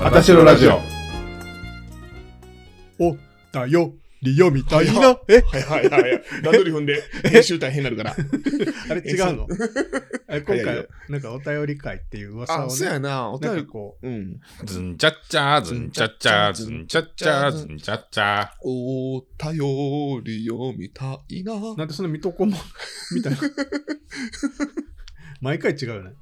[0.00, 0.80] 私のラジオ。
[3.00, 3.16] お
[3.52, 3.92] だよ
[4.22, 5.18] りよみたいな。
[5.28, 5.40] え？
[5.40, 6.22] はいはいはいはい。
[6.42, 8.14] 段取り踏んで、編集大変になるから。
[8.90, 9.48] あれ違うの？
[10.28, 12.70] あれ今いやいや回、なんかお便り会っていう噂をあ、ね。
[12.70, 13.30] そうやな。
[13.30, 14.40] お便り、なんかこうん。
[14.64, 18.48] ズンチャッチャー、ズンチャッチャー、ズンチャッチャー、ズンチャッチャー。
[18.62, 21.54] お便りをみたいな。
[21.54, 22.50] う、なんでその水戸黄門
[23.14, 23.38] みたいな。
[25.44, 26.12] 毎回違うよね。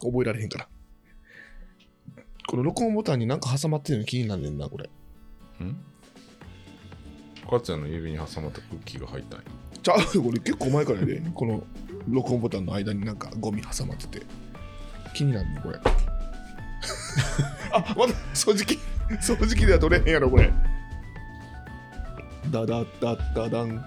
[0.00, 0.68] 覚えられへんから。
[2.46, 4.90] この録音ボタンになんか挟まってるの気になんねんな、これ。
[5.64, 5.76] ん？
[7.48, 9.44] かつやの指に挟まったクッキーが入ったんや
[9.82, 11.64] ちゃう、これ結構前からやで、この
[12.06, 14.26] 録音ボタンの間になんかゴミ挟まってて。
[15.14, 15.80] 気になるね、これ。
[17.72, 18.78] あ、まだ掃除機、
[19.22, 20.52] 掃除機では取れへんやろ、これ。
[22.50, 23.82] ダダダダダン。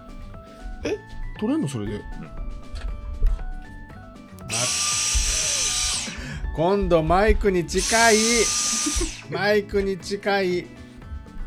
[0.84, 0.98] え？
[1.40, 2.02] 取れんのそれで？
[6.56, 8.16] 今度マイクに近い。
[9.32, 10.68] マイクに近い。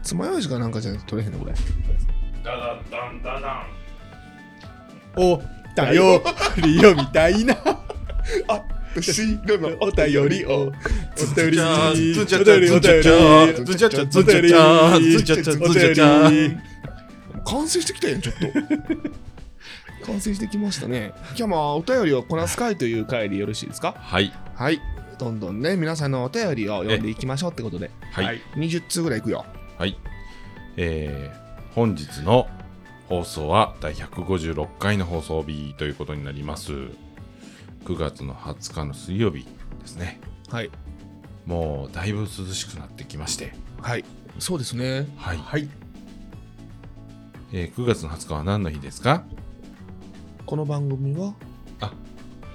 [0.02, 1.52] 爪楊枝かなんかじゃないと取れへんの、これ。
[2.44, 3.66] ダダダンダダン。
[5.16, 5.40] お
[5.74, 6.22] だよ。
[6.56, 6.94] りよ。
[6.94, 7.54] みたいな。
[8.48, 8.62] あ、
[8.96, 10.72] 後ろのお便りを。
[10.72, 11.60] お便り。
[11.60, 11.94] お便り。
[11.94, 12.14] お便り。
[12.14, 16.58] ズンチャッチャーズンチャッチャーズンチャッチャーズンチャッチャーズンチャッチャー
[17.44, 19.25] 完成してきたやん、ちょっと。
[20.06, 21.12] 完成してきましたね。
[21.30, 23.94] 今日もお便りをこなす会という会でよろしいですか？
[23.98, 24.32] はい。
[24.54, 24.80] はい。
[25.18, 28.40] どんどんね、皆さんのお便りを読んでいきましょうってことで、はい。
[28.56, 29.44] 20通ぐらいいくよ。
[29.78, 29.98] はい。
[30.76, 32.46] えー、本日の
[33.08, 36.72] 放送は第156回の放送日ということになります。
[36.72, 36.90] 9
[37.96, 39.46] 月の20日の水曜日
[39.80, 40.20] ですね。
[40.50, 40.70] はい。
[41.46, 43.54] もうだいぶ涼しくなってきまして。
[43.80, 44.04] はい。
[44.38, 45.06] そうですね。
[45.16, 45.38] はい。
[45.38, 45.68] はい
[47.52, 49.24] えー9月の20日は何の日ですか？
[50.46, 51.34] この番組は、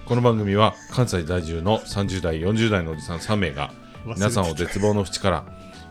[0.05, 3.73] この番組は関西在住の30代、40代のおじさん3名が
[4.05, 5.45] 皆さんを絶望の淵から、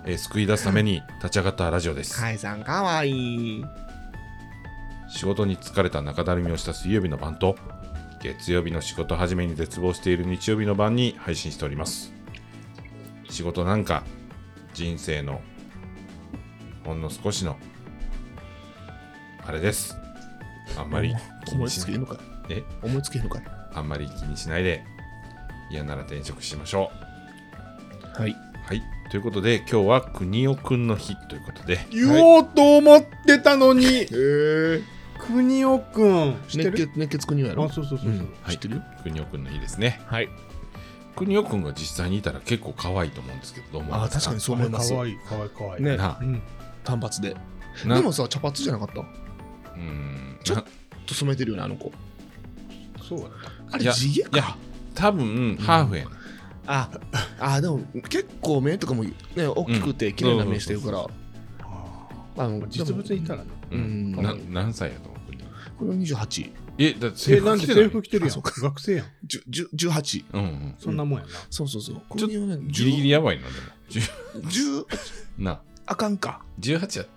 [0.07, 2.19] えー救い出すために立ち上がったラジオです。
[2.19, 3.65] カイさんかわいい。
[5.11, 7.57] 仕事に疲れた中だるみをした水曜日の晩と
[8.23, 12.13] 月曜日の仕事始めに絶望している日曜日の晩に配信しております
[13.29, 14.05] 仕事なんか
[14.73, 15.41] 人生の
[16.85, 17.57] ほんの少しの
[19.45, 20.00] あれです
[20.79, 21.15] あんまり
[21.47, 22.15] 気にしないのか。
[22.15, 22.19] い
[22.51, 22.63] え？
[22.83, 23.43] 思いつけへんのかい。
[23.75, 24.85] あんまり気にしないで
[25.71, 26.91] 嫌なら転職しましょ
[28.15, 28.31] はい。
[28.31, 28.83] うはい。
[29.11, 31.87] ということで今日は国尾くんの日ということで。
[31.91, 33.87] 言おうと思ってたのに。
[33.87, 34.83] へえ。
[35.19, 36.37] 国尾くん。
[36.49, 36.79] 知ってる？
[36.79, 37.65] 熱血、熱血国はやろ？
[37.65, 38.19] あそうそうそうそう、うん。
[38.43, 38.57] はい。
[38.57, 38.83] 知ってる？
[39.03, 40.01] 国尾くんの日ですね。
[40.07, 40.29] はい。
[41.17, 44.19] 国尾くんが実際にいたら結構可愛いと思うんですけどどう思いああ、ますか？
[44.21, 44.91] 確かにそう思います。
[44.91, 44.97] か。
[44.97, 45.81] わいいかわいいかわい。
[45.81, 45.97] いね。
[45.97, 46.43] なうん。
[46.83, 47.37] 単発で。
[47.85, 49.05] なでもさ、茶髪じゃなかった？
[49.77, 50.39] うん。
[50.43, 50.65] ちょな
[51.07, 51.93] と染めてるよね、あの子。
[53.03, 53.31] そう
[53.71, 54.57] あれ、いや地毛いやか。
[54.95, 56.11] 多分ハーフやな、
[56.67, 56.91] あ、
[57.39, 61.07] あ、でも結構目とかもね、大きくて綺麗な目してるから。
[62.37, 63.51] たあの実物いたらね。
[63.73, 63.81] うん。
[63.81, 64.23] うん。
[64.23, 65.21] な何歳やと思う
[65.79, 66.53] これは28。
[66.79, 67.85] えだって制えなんで服着てない？
[67.85, 68.43] 制服着てるやん？
[68.43, 68.61] か。
[68.61, 69.07] 学生やん。
[69.27, 70.25] じゅじゅ18。
[70.33, 70.75] うんうん。
[70.79, 72.03] そんなもんやな、そうそうそう。
[72.09, 74.47] こちょれはね、ギリギリやばいなでも。
[74.49, 74.85] 10
[75.39, 75.97] 10なあ。
[75.97, 76.43] かんか。
[76.61, 77.09] 18やっ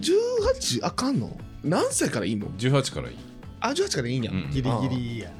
[0.00, 1.36] 18あかんの？
[1.62, 3.18] 何歳からいいの？18からいい。
[3.60, 4.30] あ、18からいいんや。
[4.32, 4.50] うん。
[4.50, 5.34] ギリギリやな。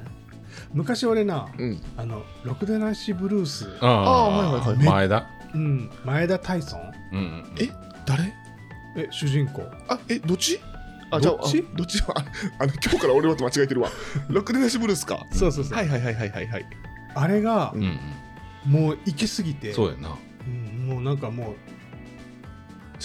[0.73, 1.83] 昔俺なうん。
[1.97, 3.77] あのろくでなしブルース。
[3.81, 4.87] ああはいはいはい。
[4.87, 5.27] 前田。
[5.55, 6.79] うん前田大尊。
[7.13, 7.45] うんうん。
[7.61, 7.69] え
[8.07, 8.33] 誰？
[8.97, 9.63] え主人公。
[9.89, 10.61] あ、え、どっち？
[11.11, 11.65] あ、じゃあ、どっち？
[11.73, 12.03] あどっち？
[12.09, 12.15] あ
[12.59, 13.91] あの、今日から俺のと間違えてるわ。
[14.29, 15.27] ロックデナシブルースか。
[15.33, 16.67] そうそうそう、はいはいはいはいはいはい。
[17.15, 17.99] あれがうん
[18.67, 18.73] うん。
[18.73, 19.73] もう行き過ぎて。
[19.73, 20.17] そうやな。
[20.47, 21.57] うんもうなんかもう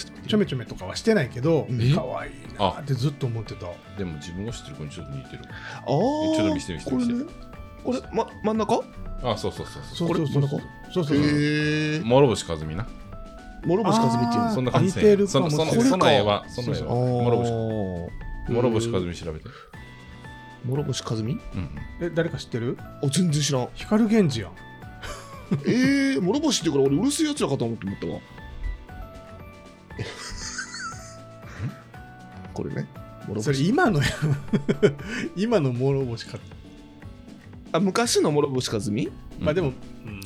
[0.04, 1.92] ちょっと待ってちょめちょめとかはしてないけどえ？
[1.94, 2.80] 可愛いな。
[2.80, 3.66] ってずっと思ってた。
[3.98, 5.42] でも自分が知ってる子にちょっと似てる。
[5.44, 5.86] ああ。
[5.86, 6.94] ちょっと見せて見せて。
[6.94, 7.14] 見せて
[7.84, 8.02] これね。
[8.02, 8.84] これ、ま、真ん中？
[9.22, 10.50] あそうそうそうそそうこれそうそう。
[10.50, 10.60] そう
[10.92, 11.16] そうそう。
[11.16, 12.04] へえう。
[12.04, 12.86] 諸星和美な。
[13.66, 14.94] 諸星和美っていうそんな感じ。
[14.96, 16.86] 似てるかそのそのその絵はその絵は。
[18.48, 18.90] 諸星。
[18.90, 19.44] 和美調べて。
[20.66, 21.32] 諸星和美？
[21.32, 21.40] うん
[22.00, 22.76] え誰か知ってる？
[22.80, 23.68] あ、全然知らん。
[23.74, 24.52] 光源氏やん。
[25.66, 28.20] ええ、諸星っていうから俺、うるせえやつらかと思って思ったわ。
[32.54, 32.88] これね。
[33.26, 33.68] 諸それ星。
[33.68, 34.06] 今のや
[35.36, 36.38] 今の諸星か。
[37.72, 39.72] あ、昔の諸星和美まあでも、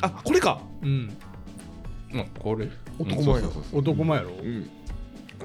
[0.01, 0.61] あ、これか。
[0.83, 1.11] うん。
[2.13, 2.71] まあこれ。
[2.99, 4.31] 男前やうんそうそうそう男前やろ？
[4.31, 4.71] うん。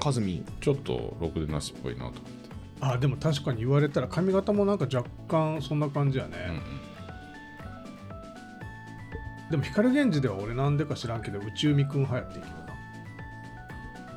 [0.04, 0.42] 和美。
[0.60, 2.28] ちょっとろくでなしっぽいなと思って。
[2.80, 6.62] あでも確かに言われたら髪型もなんか若干そんな感じやね、うんうん。
[9.50, 12.46] でも光源氏では俺なんでか知らんけど宇宙美くん流行っていけ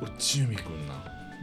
[0.06, 0.94] どな宇宙美くんな。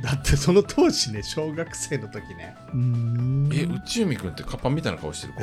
[0.02, 2.56] だってその当時ね小学生の時ね。
[2.74, 3.50] うん。
[3.54, 5.42] え宇宙美くんってカッパみたいな顔してる子？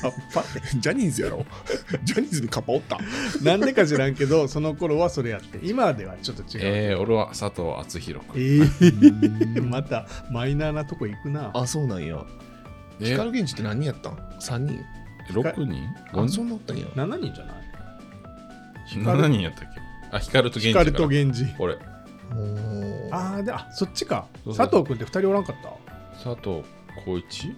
[0.00, 0.40] カッパ？
[0.40, 1.44] ってジャニーズやろ。
[2.04, 2.98] ジャニーズにカッパおった。
[3.42, 5.58] なんでか知らんけどその頃はそれやって。
[5.62, 6.48] 今ではちょっと違う。
[6.62, 9.00] えー、俺は佐藤敦弘え君。
[9.60, 11.50] ーまたマイナーなとこ行くな。
[11.54, 12.24] あそうなんや。
[13.00, 13.06] え？
[13.12, 14.80] 光源氏って何人やったん ?3 人
[15.32, 15.82] ？6人？
[16.12, 16.86] あ ?5 そ人んなおったんや。
[16.94, 17.56] 7人じゃない
[18.94, 19.87] ?7 人やったっけ？
[20.12, 21.08] あ、光と源氏光と。
[21.08, 21.54] 源氏。
[21.56, 21.78] これ、
[23.10, 24.26] ああであそっちか。
[24.44, 24.66] そうそう。
[24.66, 25.70] 佐藤君って2人おらんかった？
[26.22, 26.62] 佐藤
[27.04, 27.52] 浩一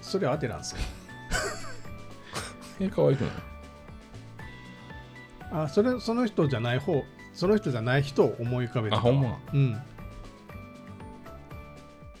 [0.00, 0.80] それはアテなんすか。
[2.80, 3.30] えー、可愛くない？
[5.64, 7.02] あそれその人じゃない方
[7.34, 9.38] その人じゃない人を思い浮かべてたあ、ほんま。
[9.52, 9.80] うん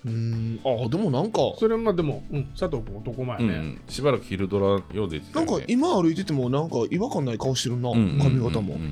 [0.08, 0.84] うーん。
[0.84, 1.40] あでもなんか。
[1.58, 5.48] それまあでも、うん、佐藤君男前ね、うん、しばらく昼ドラよう出てたなん。
[5.48, 8.18] か今歩いててもなんか違和感ない顔してるな、うんうんうんうん。
[8.18, 8.80] 髪型も、うん。
[8.80, 8.86] え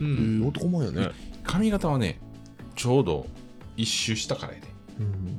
[0.45, 1.11] ー男前やね、
[1.43, 2.21] 髪型はね、
[2.75, 3.27] ちょうど
[3.77, 4.67] 一周したからやで。
[5.01, 5.39] うん。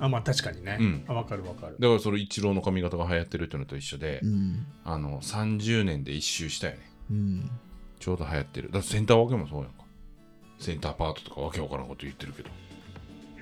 [0.00, 1.04] あまあ確かにね、うん。
[1.08, 1.76] あ分かる分かる。
[1.78, 4.66] だからそれ一郎の髪型が流行ってるっていうのと一緒で、うん。
[4.84, 6.80] あの、30年で一周したよね。
[7.10, 7.50] うん。
[7.98, 8.68] ちょうど流行ってる。
[8.68, 9.84] だからセンター分けもそうやんか。
[10.60, 12.50] センターパートとかわけわからんこと言ってるけど。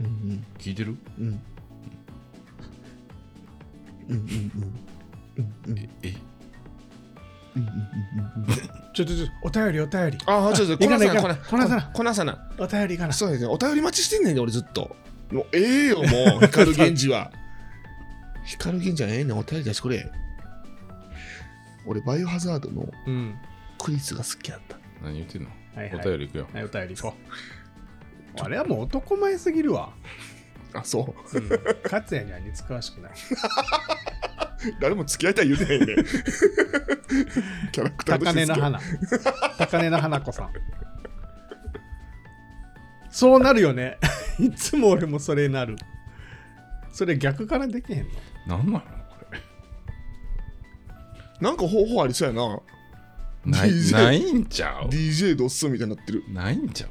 [0.01, 0.45] うん。
[0.59, 0.97] 聞いてる？
[1.19, 1.41] うん
[4.09, 4.13] え
[6.03, 6.15] え
[7.57, 8.57] うんうんうん
[8.95, 12.49] ちょちょちょお便りお便りああ、ちょっと、こなさな、こなさなこなさな。
[12.59, 14.97] お便りかなそうですね、お便り待ちしてんねんで、俺ずっと。
[15.31, 17.31] もう、ええよ、もう、光源氏は。
[18.47, 20.11] 光源氏はええねん、お便り出してくれ。
[21.87, 22.89] 俺、バイオハザードの
[23.79, 24.79] クリスが好きやった。
[25.03, 26.49] 何言ってんの、はいはいお便りいくよ。
[26.53, 27.15] はいお便り行こ
[28.39, 29.93] うあれはもう男前すぎるわ、
[30.79, 31.39] あ、そう。
[31.39, 31.49] うん、
[31.85, 33.13] 勝也には似つかわしくない。
[34.81, 35.97] 誰も付き合いたい言うてへんねん。
[37.73, 38.81] キャラクターと高根の花。
[39.59, 40.53] 高根の花子さん。
[43.11, 43.99] そうなるよね。
[44.39, 45.77] いつも俺もそれなる。
[46.93, 48.09] それ逆からできへん
[48.47, 48.59] の？
[48.59, 48.87] なんなのこ
[49.31, 49.41] れ。
[51.41, 52.61] なんか方法ありそうやな。
[53.45, 56.25] ないないんちゃう？DJ ドッスンみたいになってる。
[56.29, 56.91] ないんちゃう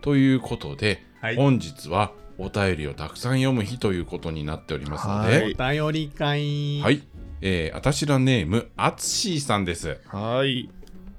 [0.00, 1.36] ということで、はい。
[1.36, 7.02] 本日はお便りをたくさん読む日ということになっておりますのはで、いお便り会はい。
[7.40, 10.00] えー、あたしらネーム、あつしーさんです。
[10.06, 10.70] はい。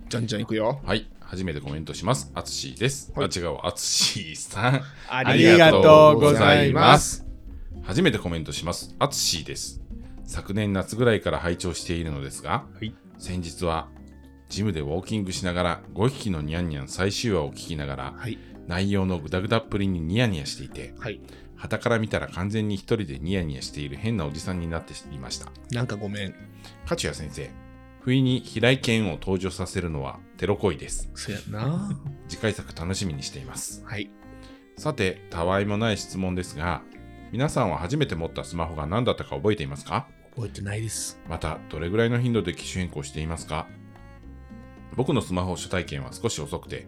[0.10, 0.82] じゃんじゃんいくよ。
[0.84, 1.08] はい。
[1.22, 2.32] 初めてコメントします。
[2.36, 3.12] あつしーです。
[3.16, 4.76] はいあ、違う、あつしーさん。
[4.76, 7.26] あありがとうございます。
[7.84, 8.96] 初めてコメントします。
[9.00, 9.82] あつしーです。
[10.26, 13.88] 昨年夏ぐらいから拝聴しているのですが、はい先日は
[14.50, 18.38] ジムでウォーキングしながら5匹のニャンニャン最終話を聞きながらはい。
[18.68, 21.20] 内容のグダグダっぷりにニヤニヤしていて、はい。
[21.58, 25.52] 傍から見たら完全に一人でニヤニヤしている変なおじさんになっていました。
[25.72, 26.36] なんかごめん。
[26.84, 27.50] 勝谷先生、
[28.02, 31.10] 不意に平井堅を登場させるのはテロ行為です。
[31.16, 31.90] そやな。
[32.28, 33.84] 次回作楽しみにしています。
[33.86, 34.10] はい。
[34.78, 36.82] さて、たわいもない質問ですが、
[37.32, 40.08] 皆さんは初めて持ったスマホが何だったか覚えていますか？
[40.36, 41.20] 覚えてないです。
[41.30, 43.68] また、どれぐらいの頻度で機種変更していますか？
[44.96, 46.88] 僕のスマホ初体験は少し遅くて、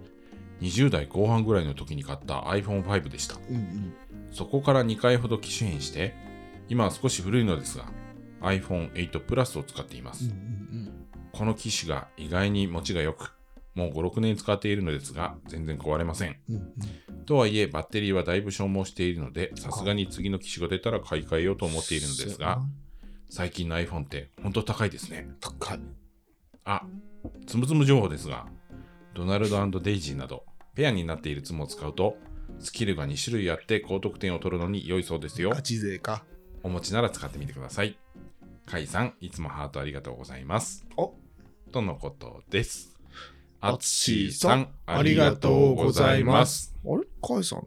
[0.62, 3.36] 20代後半ぐらいの時に買った iPhone5 でした。
[3.50, 3.94] うんうん。
[4.32, 6.16] そこから2回ほど機種変して、
[6.70, 7.86] 今は少し古いのですが、
[8.42, 10.26] iPhone8 Plus を使っています。
[10.26, 10.48] うんうん
[11.34, 13.36] この機種が意外に持ちが良く、
[13.76, 16.38] もう5、6年使っているのですが、全然壊れません。
[16.50, 16.56] うん。
[16.56, 16.62] うん
[17.12, 17.26] うん。
[17.26, 22.60] とはいえ、バッテリーはだいぶ消耗しているので、さすがに次の機種が出たら買い替えようと思っているのですが、
[23.30, 25.30] 最近の iPhone って本当高いですね。
[25.40, 25.80] 高い。
[26.64, 26.82] あ、
[27.46, 28.48] つむつむ情報ですが、
[29.18, 30.46] ドナルドデイジーなど、
[30.76, 32.18] ペアになっているツムを使うと、
[32.60, 35.62] スキルが2種類あって高得点を取るのに良いそうですよガ。
[35.64, 36.24] チ勢か。
[36.62, 37.98] お持ちなら使ってみてください。
[38.68, 40.86] カイさん、いつもハートありがとうございます。
[40.98, 41.16] お
[41.72, 42.96] とのことです。
[43.60, 46.76] ああつしーさん、ありがとうございます。
[46.86, 47.08] あれ？
[47.28, 47.66] カイさん。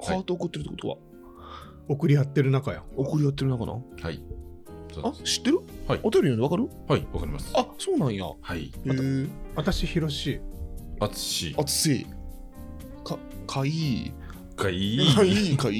[0.00, 0.96] ハート送ってるってことは、
[1.86, 4.22] 送り合ってる中や送り合ってるのかなはい。
[5.02, 5.60] あ知ってる？
[5.88, 6.68] はいお便り読んでわかる？
[6.86, 7.50] はい、わかります。
[7.54, 8.26] あそうなんや。
[8.40, 8.64] はい。
[8.66, 9.26] へえ。
[9.56, 10.38] 私ひろし
[11.00, 12.06] あつしあつせ
[13.04, 14.12] か、かいい。
[14.56, 15.74] かいかいい、かい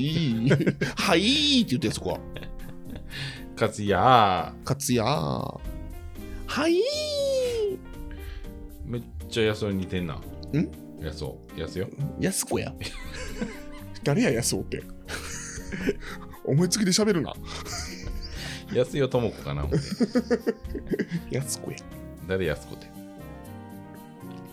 [0.46, 0.50] い。
[0.96, 2.20] はいって言ってやつこは。
[3.56, 5.60] かつやかつやー。
[6.46, 6.80] はい
[8.86, 10.14] めっちゃやそに似てんな。
[10.14, 10.22] ん？
[11.04, 11.60] やそう。
[11.60, 11.88] やすよ。
[12.18, 12.72] やすこや。
[14.04, 14.82] 誰ややそうって。
[16.46, 17.34] 思いつきで喋るな。
[18.72, 21.34] やすよともこかな思って。
[21.34, 21.76] やすこや。
[22.26, 22.86] 誰やすこって？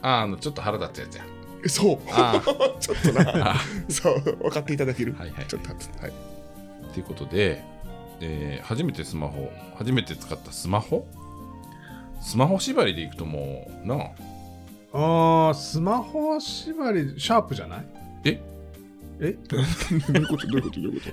[0.02, 1.26] あ、あの、ちょっと腹立つやつや。
[1.66, 2.00] えそう。
[2.12, 2.42] あ
[2.80, 3.52] ちょっとな。
[3.54, 3.56] あ、
[3.90, 5.14] そう、分かっていただける。
[5.18, 5.46] はいはい。
[5.48, 6.02] ちょっと待って。
[6.02, 6.14] はい。
[6.94, 7.64] ということで、
[8.22, 11.06] えー初めてスマホ、初めて使ったスマホ？
[12.22, 14.10] スマホ縛りでいくともう、なあ、
[14.94, 17.86] あースマホ縛りシャープじゃない？
[18.24, 18.42] え？
[19.20, 19.32] え？
[19.48, 19.64] どうい
[20.24, 20.48] うこと？
[20.48, 20.82] どういうこと？
[20.82, 21.08] どういうこ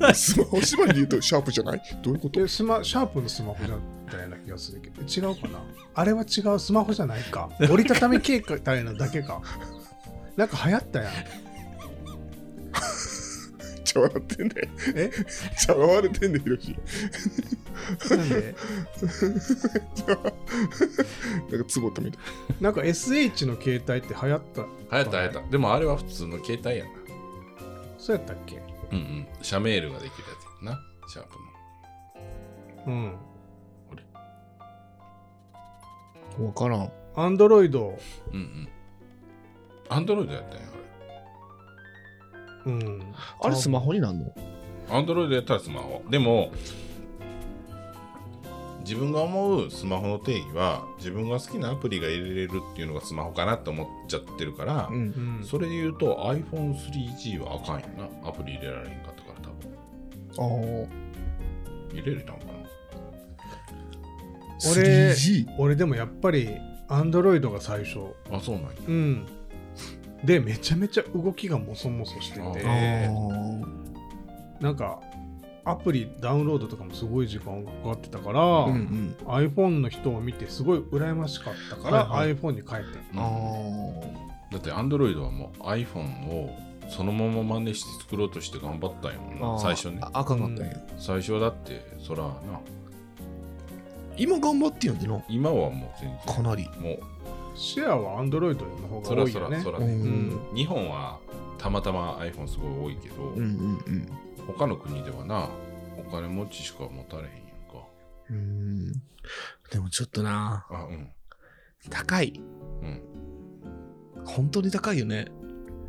[0.00, 0.14] と？
[0.14, 1.82] スマホ縛りで言うとシャープじゃない？
[2.02, 2.40] どういうこと？
[2.40, 5.02] えスマシャープのスマホだったような気がするけど。
[5.02, 5.60] 違うかな？
[5.94, 6.58] あれは違う？
[6.58, 7.50] スマホじゃないか？
[7.70, 9.40] 折りたたみ携帯のだけか？
[10.36, 11.12] なんか流行ったやん。
[13.84, 14.54] 茶笑ってんね
[14.94, 15.10] え？
[15.64, 16.76] 茶笑れてんねひろし
[18.10, 18.54] なんで？
[21.50, 22.20] なんかつぼったみたい
[22.60, 24.62] なんか SH の携帯って流行った。
[24.62, 25.50] 流行った流行った。
[25.50, 26.90] でもあれは普通の携帯やな
[27.98, 28.62] そうやったっけ？
[28.92, 29.26] うんうん。
[29.42, 30.80] シャメールができるやつやな。
[31.08, 32.96] シャープの。
[36.38, 36.46] うん。
[36.46, 36.92] わからん。
[37.16, 37.98] アンドロイド。
[38.32, 38.68] うんうん。
[39.88, 40.66] アンドロイドやったんや
[42.66, 43.14] うん。
[43.42, 44.32] あれスマホになんの？
[44.90, 46.02] アンドロイドやったらスマホ。
[46.10, 46.52] でも
[48.86, 54.96] 自分が思うスマホの定義は自分が好きなアプリが入れれるっていうのがスマホかなって思っちゃってるから、んう
[55.40, 55.44] ん。
[55.44, 58.28] それで言うと iPhone3G はあかんよな。
[58.28, 59.72] アプリ入れられへんかったから多分。
[60.38, 60.88] ああ
[61.92, 62.52] 入れれたんかな？
[64.70, 66.56] 俺 3G 俺でもやっぱり
[66.88, 67.98] アンドロイドが最初。
[68.30, 68.70] あそうなんや。
[68.86, 69.26] うん。
[70.24, 73.10] でめちゃめちゃ動きがもそもそしてあてえ
[74.60, 75.00] なんか
[75.66, 79.16] アプリダウンロードとかもすごい時間がかかってたから、うんうん。
[79.26, 82.98] iPhone の人を見てすごい羨ましかったから、はいは iPhone に変えて。
[83.12, 86.56] うんあだって Android はもう iPhone を
[86.88, 89.98] そのまま真似して作ろうとして頑張ったんやもんあな最初ね。
[90.02, 92.32] ああかんかったんや、最初だってそらな。
[94.16, 95.20] 今頑張ってんやんでな。
[95.28, 96.34] 今はもう全然。
[96.36, 96.64] かなり。
[96.78, 97.00] もう
[97.56, 99.56] シェアは Android の方そらそが多いよね。
[99.56, 101.18] らそらね、うんうん日本は
[101.58, 103.42] たまたま iPhone すごい多いけど、うんう
[103.90, 104.08] ん
[104.46, 105.48] 他の国ではな
[105.98, 107.86] お金持ちしか持たれへんやんか。
[108.30, 108.92] うんうん。
[109.70, 110.66] でもちょっとな。
[110.70, 111.08] あうん。
[111.90, 112.40] 高い。
[112.82, 113.02] うん。
[114.24, 115.26] 本当に高いよね。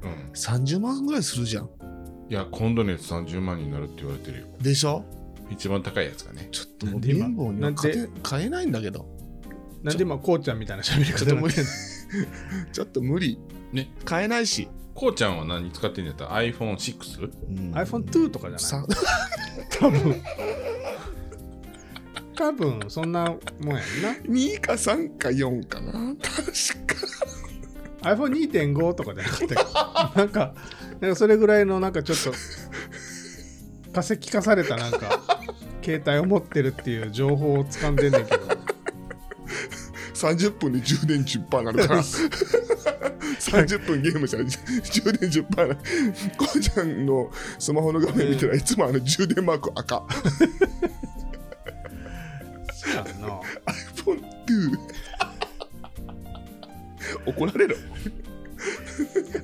[0.01, 0.31] うん。
[0.33, 1.69] 30万ぐらいするじゃん。
[2.29, 4.47] いや今度のやつ30万になるって言われてるよ。
[4.61, 5.05] でしょ？
[5.49, 6.49] 一番高いやつがね。
[6.51, 9.07] ちょっともう貧乏には買なんえ買えないんだけど。
[9.83, 11.53] なんで今こうちゃんみたいな喋りちょっと無理。
[11.53, 13.39] 方になってんのちょっと無理。
[13.71, 13.89] ね。
[14.03, 14.67] 買えないし、
[14.99, 16.25] こうちゃんは何使ってんのやった？
[16.25, 17.31] ら iPhone6?
[17.49, 18.87] うん、iPhone2 とかじゃさない？
[19.79, 20.21] 多分。
[22.35, 23.79] 多分そんなもんやんな。
[24.27, 25.91] 2か3か4かな。
[26.15, 26.33] 確
[28.01, 28.15] か。
[28.15, 30.53] iPhone2.5 とかじゃなかったなんか
[30.99, 32.31] なんかそれぐらいのなんかちょっと
[33.93, 35.19] 化石化されたなんか
[35.83, 38.47] 携帯を持ってるっていう情報を掴んでんねんけど。
[40.13, 42.03] 30分で充電10%なるから
[43.39, 44.59] 30分ゲームしたら充
[45.13, 45.65] 電10%な。
[45.65, 45.77] る
[46.37, 50.03] こうちゃんのスマホの画面見たらいつもあの充電マーク赤。
[52.73, 54.77] そうやんな iPhone2
[57.25, 57.75] 怒られろ。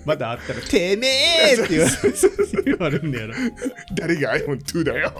[0.05, 1.87] まだあったら「てめえ!」って言わ
[2.65, 3.35] 言われるんだやろ
[3.95, 5.13] 誰が iPhone2 だよ。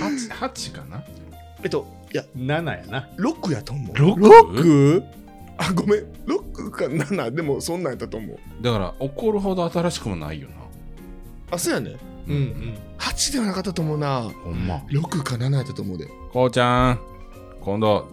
[0.00, 1.04] 8, 8かな？
[1.62, 3.08] えっといや7やな。
[3.18, 3.96] 6やと思う。
[3.96, 5.04] 6?
[5.58, 6.04] あごめん。
[6.26, 8.38] 6か7でもそんなんやったと思う。
[8.62, 10.54] だから怒るほど新しくもないよな。
[11.52, 11.96] あそうやね。
[12.28, 12.78] うんうん。
[12.98, 14.22] 8ではなかったと思うな。
[14.22, 14.76] ほんま。
[14.90, 16.08] 6か7やったと思うで。
[16.32, 17.00] こうちゃん。
[17.60, 18.08] 今度。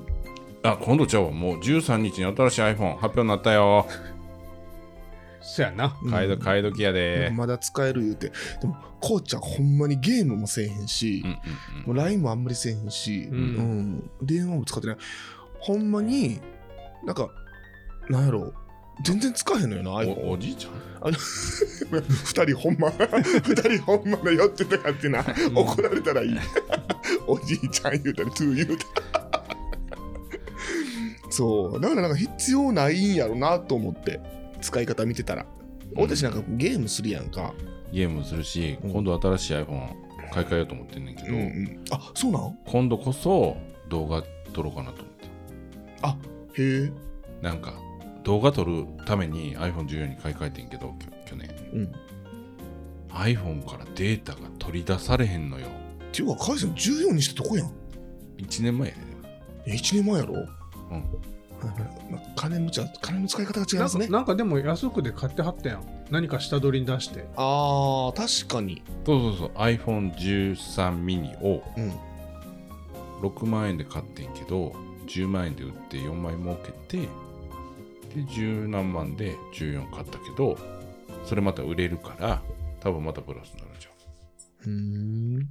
[0.63, 1.31] あ今度ちゃうわ。
[1.31, 3.85] もう13日に新しい iPhone 発表になったよ。
[5.41, 5.97] そやな。
[6.09, 7.31] 買いど買い時やで。
[7.35, 8.31] まだ使える言うて。
[8.61, 11.37] でもこうちゃんほんまにゲームもせえへんしうん、うん
[11.87, 13.37] もう LINE もあんまりせえへんし、うん。
[13.37, 14.09] うん。
[14.21, 14.97] 電話も使ってない。
[15.59, 16.39] ほんまに
[17.05, 17.29] なんか
[18.09, 18.53] なんやろ。
[19.03, 20.73] 全然使えへんのよな iPhone おじいちゃん？
[21.01, 25.57] あの 二人ほんま二人ほんまの酔ってたかってな、うん。
[25.57, 26.37] 怒られたらいい。
[27.25, 28.85] おじいちゃん言うたりトゥー言うた
[31.31, 31.81] そう。
[31.81, 34.19] だからなんか必要ないんやろなと思って
[34.61, 35.45] 使い方見てたら。
[35.95, 37.53] 俺たちなんかゲームするやんか、
[37.91, 38.91] ゲームするし、うん。
[38.91, 39.89] 今度新しい iPhone
[40.31, 42.57] 買い替えようと思ってんねんけど、うんうん、あそうなん？
[42.65, 43.57] 今度こそ
[43.89, 45.27] 動画撮ろうかなと思って。
[46.03, 46.15] あ
[46.57, 46.91] へえ。
[47.41, 47.73] なんか
[48.23, 51.49] 動画撮るために iPhone14 に買い替えてんけどきょ去年。
[51.73, 51.91] うん。
[53.09, 55.67] iPhone からデータが取り出されへんのよ。
[55.67, 55.69] っ
[56.11, 57.71] ていうか、カイさん14にしてどこやん。
[58.37, 59.01] 1年前やで、
[59.67, 60.33] え ?1 年前やろ？
[60.33, 60.47] うん、
[62.11, 64.07] ま金持ちは、金の使い方が違いますね。
[64.07, 65.83] かなんかでも安くで買ってはったやん。
[66.11, 67.25] 何か下取りに出して。
[67.35, 68.81] ああ、確かに。
[69.05, 69.51] そうそうそう。
[69.55, 71.93] iPhone13 mini をうん。
[73.21, 74.73] 6万円で買ってんけど
[75.13, 77.07] 10万円で売って4枚儲けて
[78.15, 80.57] で十何万で14買ったけど
[81.25, 82.41] それまた売れるから
[82.79, 83.87] 多分またプラスになるじ
[84.65, 85.47] うーん。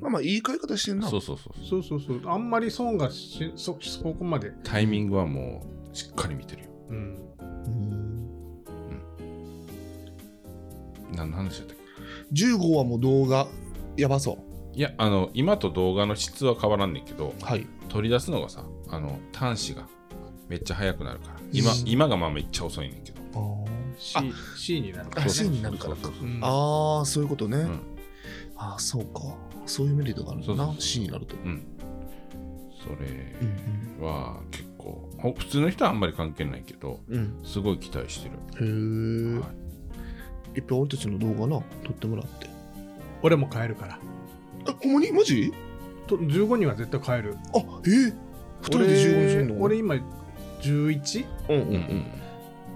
[0.00, 1.06] まあまあ、いい買い方してんな。
[1.06, 1.68] ゃんそうそうそう。
[1.68, 2.20] そうそうそう。
[2.30, 4.52] あんまり損がしそそこまで。
[4.62, 6.68] タイミングはもうしっかり見てるよ。
[6.90, 7.18] うん。
[7.38, 8.64] うーん。
[11.14, 11.76] 何の話だったっ
[12.32, 13.46] 15はもう動画。
[13.96, 14.38] やばそ
[14.74, 17.66] けいやあの今と動画の質は変わらんねんけどうはい。
[17.88, 19.86] 取り出すのがさあの端子が
[20.48, 21.40] めっちゃ速くなるから。
[21.52, 21.82] 今うん。
[21.86, 23.22] 今がまあめっちゃ遅いねんけど。
[23.98, 24.16] C,
[24.56, 25.96] C になるからあね C になるから。
[25.96, 26.40] かそうん。
[26.42, 27.80] ああそういうことね、ん。
[28.56, 29.20] ああそうか。
[29.66, 30.56] そういうメリットがあるんだな。
[30.56, 30.82] そうそうそう。
[30.82, 31.66] C になると、うん。
[32.82, 32.96] それ
[33.98, 37.40] うんは結構ほ普通の人はあんまり関係ないけどうん。
[37.42, 39.46] すごい期待してる、うん、へえ、は
[40.54, 40.58] い。
[40.58, 41.62] いっぱい俺たちの動画な。
[41.84, 42.46] 撮ってもらって。
[43.22, 43.98] 俺も買えるから。
[44.66, 45.10] あほんまに？
[45.12, 45.52] マジ？
[46.06, 47.36] と15には絶対買える。
[47.54, 48.14] あえー、
[48.64, 49.54] 2人で15にするの？
[49.62, 49.94] 俺俺今
[50.60, 51.26] 11?
[51.48, 51.72] うんうんうん、うん。
[51.72, 52.04] うん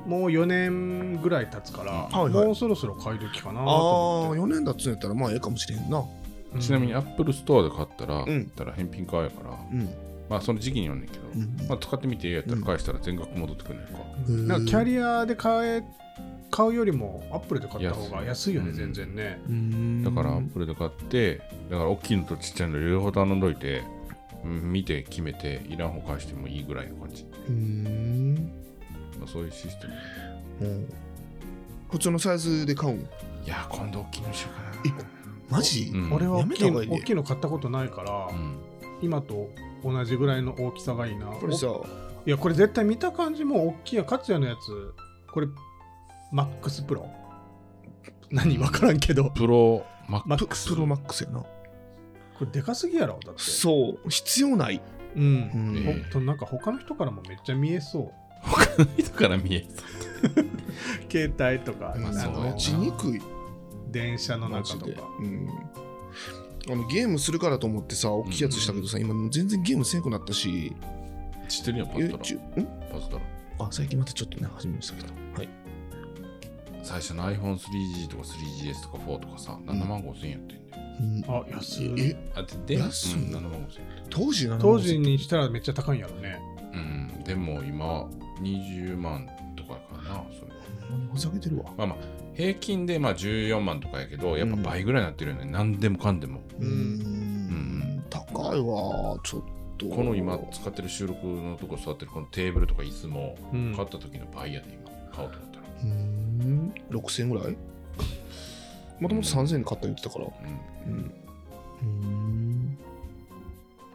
[0.06, 2.46] もう4年ぐらい経つから、はいはい。
[2.46, 4.40] もうそろそろ買い時かなあとあ思って。
[4.40, 6.02] 4年だっつんやったらまあええかもしれへんな。
[6.54, 6.60] うん。
[6.60, 8.24] ちなみに Apple Store で買ったら、ん。
[8.24, 9.86] 言ったら返品買うやから、うん。
[10.30, 11.68] まあその時期によんねんけど、うん。
[11.68, 15.82] まあ使ってみてやったら返したら全額戻ってくるねんか、うんなんかキャリアで買え
[16.50, 18.54] 買うよりもアップルで買った方が安い。
[18.54, 20.04] よね全然ね、うん。
[20.04, 23.82] だから Apple で買ってだから大きいのとちっちゃいの両方頼んどいて、
[24.44, 28.52] うん見て決めていらん方返してもいいぐらいの感じ、うん。
[29.18, 29.86] まあ、そういうシステ
[30.60, 30.66] ム。
[30.66, 30.92] うん
[31.90, 32.98] 普通のサイズで買うん？
[33.00, 33.04] い
[33.46, 35.02] や今度大きいのしようかな。
[35.02, 35.04] え
[35.48, 36.12] マジ、うん。
[36.12, 38.58] 俺は大きい大きいの買ったことないから、うん。
[39.00, 39.48] 今と
[39.82, 41.28] 同じぐらいの大きさがいいな。
[41.28, 41.86] これさお
[42.26, 44.94] いやこれ絶対見た感じも大きいや勝也のやつ。
[45.32, 45.46] これ
[46.30, 47.08] MAX プロ。
[48.30, 48.58] 何？
[48.58, 49.30] 分からんけど。
[49.30, 50.68] プロマックス。
[50.68, 51.42] プロマックスやな
[52.38, 53.42] これでかすぎやろだって。
[53.42, 54.08] そう。
[54.08, 54.80] 必要ない。
[55.16, 56.26] うん、うん。
[56.26, 58.12] なんか他の人からもめっちゃ見えそう。
[58.42, 59.66] 他の人から見え
[61.10, 63.20] 携帯とか、まあ持ちにくい
[63.90, 65.48] 電車の中とか、うん。
[66.70, 70.72] あのゲームするからと思ってさ大きいやつしたけどさ、今全然ゲームせんくなったし。
[71.48, 72.66] 知ってるよパズドラ YouTube ん？
[72.92, 73.22] パズドラ
[73.60, 75.08] あ最近またちょっとね始めましたけど。
[75.34, 75.48] はい
[76.88, 81.34] 最初の iPhone3G とか 3GS とか4とかさ7万5000円やってんね、うん。
[81.34, 81.94] あ安い。
[81.98, 82.16] え？
[82.34, 83.68] あでで、うん、安い7万5000円
[84.08, 86.40] 当時な当時にしたらめっちゃ高いんやろね。
[86.72, 86.76] う
[87.20, 87.24] ん。
[87.24, 88.08] でも今
[88.40, 90.52] 20万とかやからなそれ。
[91.12, 91.66] ふざけてるわ。
[91.76, 91.96] まあまあ
[92.34, 96.40] 平均でまあ14万とかやけどやっぱ倍ぐらいになってるよね、何でもかんでも。
[96.58, 98.02] うーん。
[98.08, 99.42] 高いわちょっ
[99.76, 99.86] と。
[99.88, 103.74] この今使ってる収録のとこ座ってるこのテーブルとか椅子もうん。
[103.76, 104.88] 買った時の倍やで今。
[105.14, 105.38] 買おうと
[105.82, 107.56] うーん6000円ぐらい？
[109.00, 110.26] もともと3000円で買った言ってたから。
[110.26, 110.28] う
[110.88, 110.92] ん。
[110.92, 111.12] うん。
[111.82, 112.78] うん。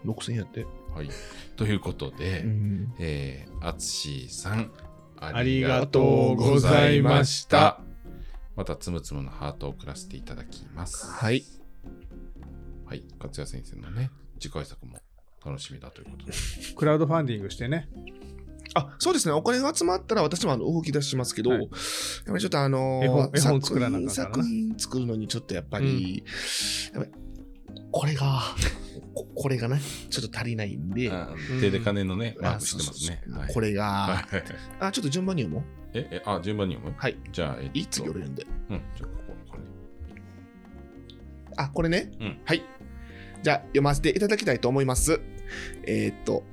[0.06, 0.66] 6000円やって。
[0.96, 1.10] はい。
[1.58, 2.94] ということで、うん。
[3.00, 4.72] えー、あつしさん
[5.20, 7.80] ありがとうございました。
[8.56, 11.08] またつむつむのハートを送らせていただきます。
[11.08, 11.44] はい。
[12.86, 13.04] はい。
[13.18, 15.00] 勝谷先生のね次回作も
[15.44, 16.34] 楽しみだということで。
[16.76, 17.90] クラウドファンディングしてね
[18.76, 21.60] あそうですね、お金が集まったら私もあの動き出しますけど、はい。
[21.60, 21.70] やっ
[22.26, 26.24] ぱりちょっとあの作品作品作るのにちょっとやっぱり、
[26.94, 27.12] やっぱり
[27.92, 28.42] これが、
[29.14, 31.30] ここれがね、ちょっと足りないんで、あ
[31.62, 33.22] 手で金のね、マーあクしてますね。
[33.26, 33.40] そうそうそう。
[33.42, 33.54] はい。
[33.54, 34.28] これが、
[34.80, 35.70] あ、ちょっと順番に読もう。
[35.94, 36.98] ええあ順番に読む？
[36.98, 37.18] はい。
[37.32, 37.78] じゃあ、えっと。
[37.78, 38.48] いい次俺読んで。
[38.72, 38.82] うん。
[38.96, 39.64] じゃあこここれ。
[39.64, 39.70] ね
[41.56, 42.12] あ、これね。
[42.20, 42.40] うん。
[42.44, 42.64] はい。
[43.44, 45.22] じゃあ、読ませていただきたいと思います。
[45.86, 46.44] えーっと、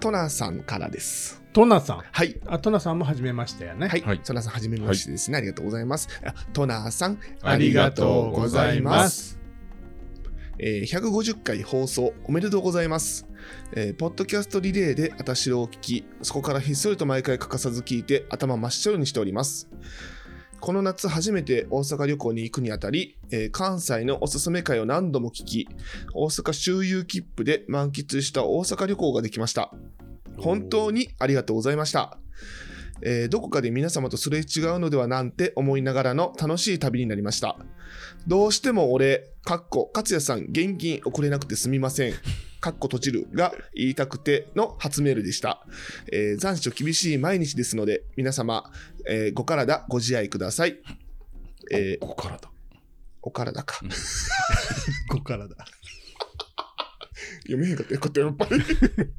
[0.00, 1.42] トナさんからです。
[1.52, 2.02] トナさん？
[2.10, 2.40] はい。
[2.46, 4.00] あトナさんも初めましてやねはい。
[4.00, 6.08] はいトナさん、はじめましてですね、ありがとうございます。
[6.24, 9.38] あトナさん、ありがとうございます
[10.58, 13.26] えー150回放送おめでとうございます。
[13.74, 19.68] えーポッドキャストリレーであたしろを聞き、そこからひっそりと毎回欠かさず聞いて頭真っ白にしております。
[20.60, 25.68] この夏初めて大阪旅行に行くにあたり、えー関西のおすすめ会を何度も聞き、
[26.12, 29.72] 大阪周遊切符で満喫した大阪旅行ができました。
[30.38, 32.18] 本当にありがとうございました。
[33.02, 34.44] えーどこかで皆様とすれ違う
[34.78, 37.56] のではなんて思いながらの楽しい旅になりました。
[38.26, 42.14] どうしても俺、かっこ、勝也さん、現金送れなくてすみません。
[42.60, 45.66] かっこ閉じるが言いたくての初メールでした。
[46.12, 48.70] えー残暑厳しい毎日ですので、皆様、
[49.08, 50.78] えーご体ご自愛ください。
[51.72, 52.50] えーここからだ
[53.22, 53.80] お体か。
[55.08, 55.56] ここからだ
[57.42, 58.60] 読めへんかったよかったやっぱり。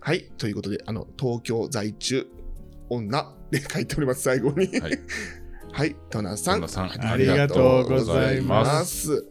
[0.00, 2.26] はい、ということで、あの、東京在中
[2.88, 4.66] 女で書いております、最後に。
[4.80, 4.98] はい
[5.74, 9.24] はい、トナさん、トナさんありがとうございます。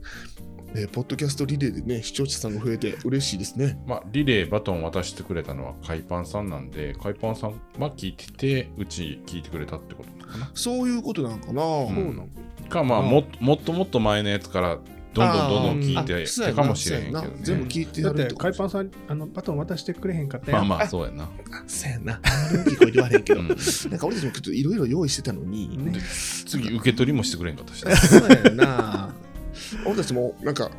[0.74, 3.78] えーポッドキャストリレーでね、視聴者さんが増えて嬉しいですね。
[3.86, 10.50] まあ、リレーバトン渡してくれたのは海パンさんなんで海パンさんは聞いててうち聞いてくれたってことかな。
[10.54, 11.62] そういうことなんかな。
[11.64, 11.96] うん。
[11.96, 12.28] そうなの
[12.70, 14.78] かまあうんももっともっと前のやつから
[15.14, 16.64] どんどんどんどん聞いあてそうやな。
[16.64, 17.30] かもしれへんけどね。
[17.42, 20.68] 全部聞いてだってやるってこと海パンさんあのバトン渡してくれへんかったやん。
[20.70, 21.30] まあまあそうやな、あ
[21.68, 22.22] そうやな。
[22.24, 23.48] あんまり大きい声で言われへんけど、うん。
[23.50, 26.00] なんか俺たちもちょっといろいろ用意してたのに、ね
[26.46, 27.94] 次受け取りもしてくれんかったしね。
[27.98, 29.14] そうやな
[29.86, 30.72] 俺たちもなんか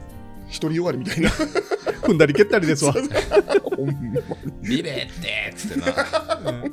[0.60, 1.30] 独りよがりみたいな。
[2.02, 3.92] 踏んだり蹴ったりですわ、ほんま
[4.62, 6.50] リレーってっつってな。
[6.50, 6.64] うん。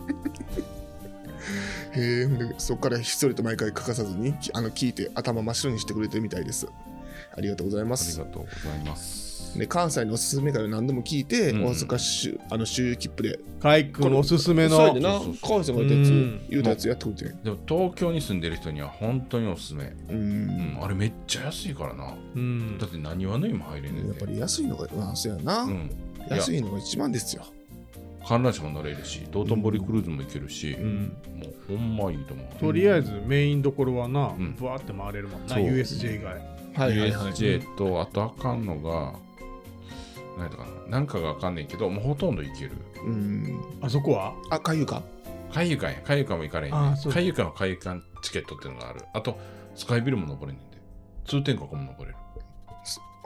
[1.91, 6.67] へえそこからひっそりと毎回欠かさずにきあの聞いて頭真っ白にしてくれてるみたいです。
[7.35, 11.65] ありがとうございまありすがとうございますで関西のおすすめ会を何度も聞いて、うん。
[11.65, 13.39] 大阪市あの周遊切符で。
[13.61, 14.77] カイ君おすすめの。
[14.77, 15.09] そうやでな。
[15.09, 16.41] やつうん。
[16.49, 20.47] 言うたやつやってくれてでも東京に住んでる人には本当におすすめ、ううん。
[20.75, 22.13] ん、あれめっちゃ安いからな。
[22.35, 22.77] うん。
[22.77, 25.89] だって何話の今入れんねんやっぱり安いのがまあそうやな、うん。
[26.29, 27.43] 安いのが一番ですよ。
[28.27, 31.17] 観覧車も乗れるし道頓堀クルーズも行けるし、うん。
[31.35, 32.55] もうほんまいいと思う。
[32.59, 34.55] とりあえずメインどころはな、ん。
[34.57, 35.63] ぶわーって回れるもんな、そう。
[35.63, 36.33] USJ 以外。
[36.75, 37.31] はいはいはい。
[37.31, 39.13] USJ とあとあかんのが
[40.37, 42.71] 何やったかななんかがあかんねんけどもうほとんど行ける。
[43.03, 43.61] うん。
[43.81, 44.33] あそこは？
[44.49, 45.03] あかゆか
[45.53, 46.01] 海遊館や。
[46.05, 49.01] 海遊館も行かれへんねあそう海遊館は海遊館チケットっていうのがある。
[49.13, 49.37] あと
[49.75, 50.77] スカイビルも登れんねんで。
[51.25, 52.17] 通天閣も登れる、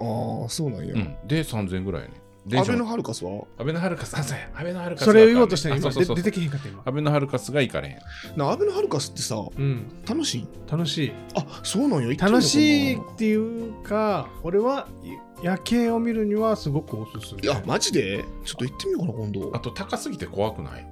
[0.01, 2.17] ああそうなんや、うん、で3000円ぐらいやねん。
[2.45, 3.45] 電車もアベノハルカスは？
[3.57, 4.13] アベノハルカス。
[4.17, 4.49] あそうや。
[4.53, 6.15] アベノハルカスそれを言おうとしてた今そうそうそう。
[6.17, 6.81] で出てけへんかった今。
[6.83, 6.91] ア。
[6.91, 8.37] ベノハルカスが行かれへん。
[8.37, 10.47] なアベノハルカスってさうん、楽しい？
[10.69, 11.13] 楽しい。
[11.35, 14.89] あそうなんや楽しいっていうか、俺は
[15.43, 17.41] 夜景を見るにはすごくおすすめ。
[17.41, 18.23] いやマジで？
[18.45, 19.51] ちょっと行ってみようかな今度。
[19.53, 20.87] あと高すぎて怖くない？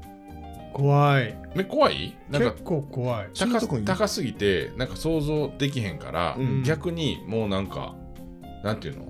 [0.73, 1.37] 怖い。
[1.55, 2.17] え怖い？
[2.29, 3.29] なんか結構怖い。
[3.29, 3.85] 高そんなとこに。
[3.85, 6.63] 高すぎてなんか想像できへんから、うん。
[6.63, 7.95] 逆にもうなんか
[8.61, 9.05] なんていうの？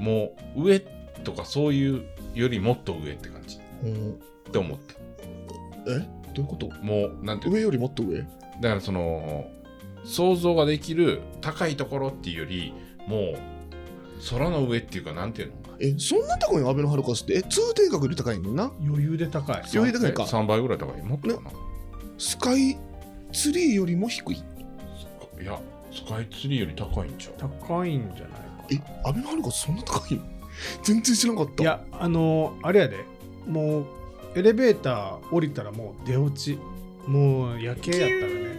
[0.00, 0.80] もう上
[1.24, 2.02] とかそういう
[2.34, 3.60] よりもっと上って感じ。
[3.82, 4.12] うん。
[4.14, 4.94] って思って。
[5.88, 5.98] え？
[6.32, 6.70] どういうこと？
[6.82, 7.58] もうなんていうの？
[7.58, 8.22] 上よりもっと上？
[8.62, 9.44] だからその
[10.04, 12.72] 想像ができる高いところっていうより
[13.06, 13.38] もう
[14.30, 15.54] 空の上っていうかなんていうの？
[15.80, 17.34] えそんなとこにアベノハルカスって？
[17.36, 18.72] え通天閣より高いのな？
[18.84, 19.62] 余裕で高い。
[19.74, 20.22] 余裕で高いか。
[20.24, 21.02] 3倍ぐらい高い。
[21.02, 21.50] もっとかな、
[22.18, 22.76] スカイ
[23.32, 24.36] ツリーよりも低い？
[24.36, 25.60] いや
[25.92, 27.34] スカイツリーより高いんちゃう？
[27.66, 28.36] 高いんじゃないか
[28.70, 30.22] えアベノハルカスそんな高いの？
[30.82, 31.62] 全然知らなかった。
[31.62, 33.04] いや、あのあれやで、
[33.46, 33.86] もう
[34.34, 36.58] エレベーター降りたらもう出落ち。
[37.06, 38.56] もう夜景やったらね。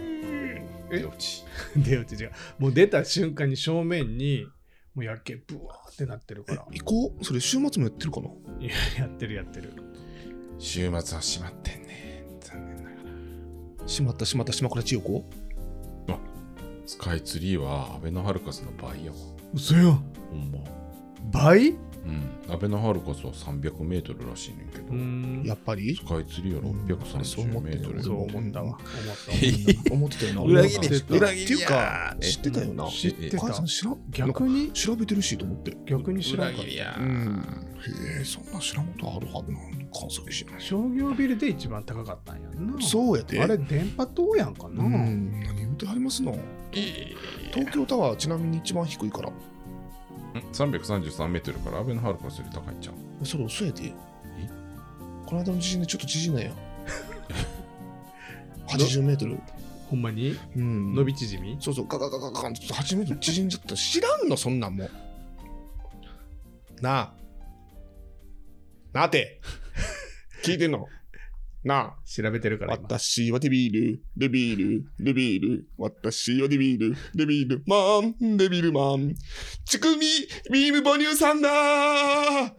[0.90, 1.02] え？
[1.04, 1.44] うち。
[1.76, 2.32] 出落ち 違う。
[2.58, 4.46] もう出た瞬間に正面に
[4.98, 6.66] もう夜景ブワーってなってるから。
[6.72, 7.24] 行こう？
[7.24, 8.30] それ週末もやってるかな？
[8.58, 9.72] いや、やってるやってる。
[10.58, 12.26] 週末は閉まってんね。
[12.40, 13.86] 残念ながら。
[13.86, 15.24] しまったしまった島倉千代子？
[16.84, 19.18] スカイツリーはアベノハルカスの倍やわ
[19.54, 20.02] 嘘よ。
[20.30, 20.58] ほんま。
[21.30, 21.76] 倍？
[22.04, 22.52] うん。
[22.52, 25.42] アベノハルカスは300メートルらしいねんけど、ん。
[25.44, 25.96] やっぱり？
[25.96, 28.02] スカイツリーは630メートル。
[28.02, 28.66] そう思ったわ。
[28.66, 28.78] 思っ
[29.42, 30.42] え思ってたよな。
[30.42, 31.16] 裏切り。
[31.16, 31.44] 裏切り。
[31.44, 32.84] っていうか知ってたよな。
[32.84, 32.90] た。
[32.90, 33.54] 知ってお母た。
[33.54, 34.70] さん知らん逆に？
[34.72, 35.76] 調べてるしと思って。
[35.86, 36.96] 逆に知らんかっ裏切りや。
[36.98, 37.64] うん。
[37.78, 40.60] へえそんな知らんことあるはずなの関西人た。
[40.60, 42.80] 商業ビルで一番高かったんやんな。
[42.80, 43.40] そうやで。
[43.40, 44.84] あれ、電波塔やんかな。
[44.84, 45.40] うん。
[45.42, 46.38] 何言うてはりますの？
[46.72, 49.30] 東京タワーちなみに一番低いから
[50.52, 53.26] 333メートルからアベノハルカスより高いんちゃう？
[53.26, 53.92] それ嘘やで。
[55.26, 56.54] この間の地震でちょっと縮んだよ
[58.68, 59.38] 80メートル。
[59.88, 60.38] ほんまに？
[60.56, 60.94] うん。
[60.94, 61.56] 伸び縮み？
[61.60, 63.74] そうそうガガガガガガンって8メートル縮んじゃった。
[63.76, 64.90] 知らんのそんなんもう。
[66.82, 67.14] なあ。
[68.92, 69.40] なあて。
[70.44, 70.86] 聞いてんの？
[71.64, 72.84] なあ調べてるから今。
[72.84, 79.14] 私はデビル、デビル、デビル、私はデビル、デビルマン、デビルマン、
[79.64, 80.06] チクミ、
[80.52, 82.50] ビーム母乳さんだー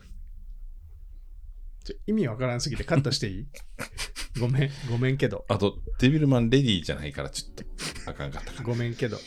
[1.86, 3.48] ちょ意味わからんすぎてカットしていい？
[4.40, 5.46] ごめん、ごめんけど。
[5.48, 7.64] あとデビルマンレディーじゃないからちょっと
[8.12, 9.18] あかんかったかごめんけど。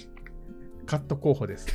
[0.86, 1.66] カット候補です。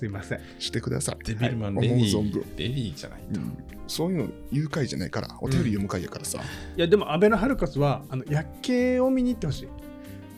[0.00, 0.40] すいません。
[0.58, 1.18] してください。
[1.26, 3.40] デビルマンはいレディ思う存分ーレディーじゃないと、
[3.86, 6.40] そういうの言う回じゃないから、お便り読む回やからさ。
[6.74, 9.68] いや、でも、アベノハルカスは、あの夜景を見に行ってほしい。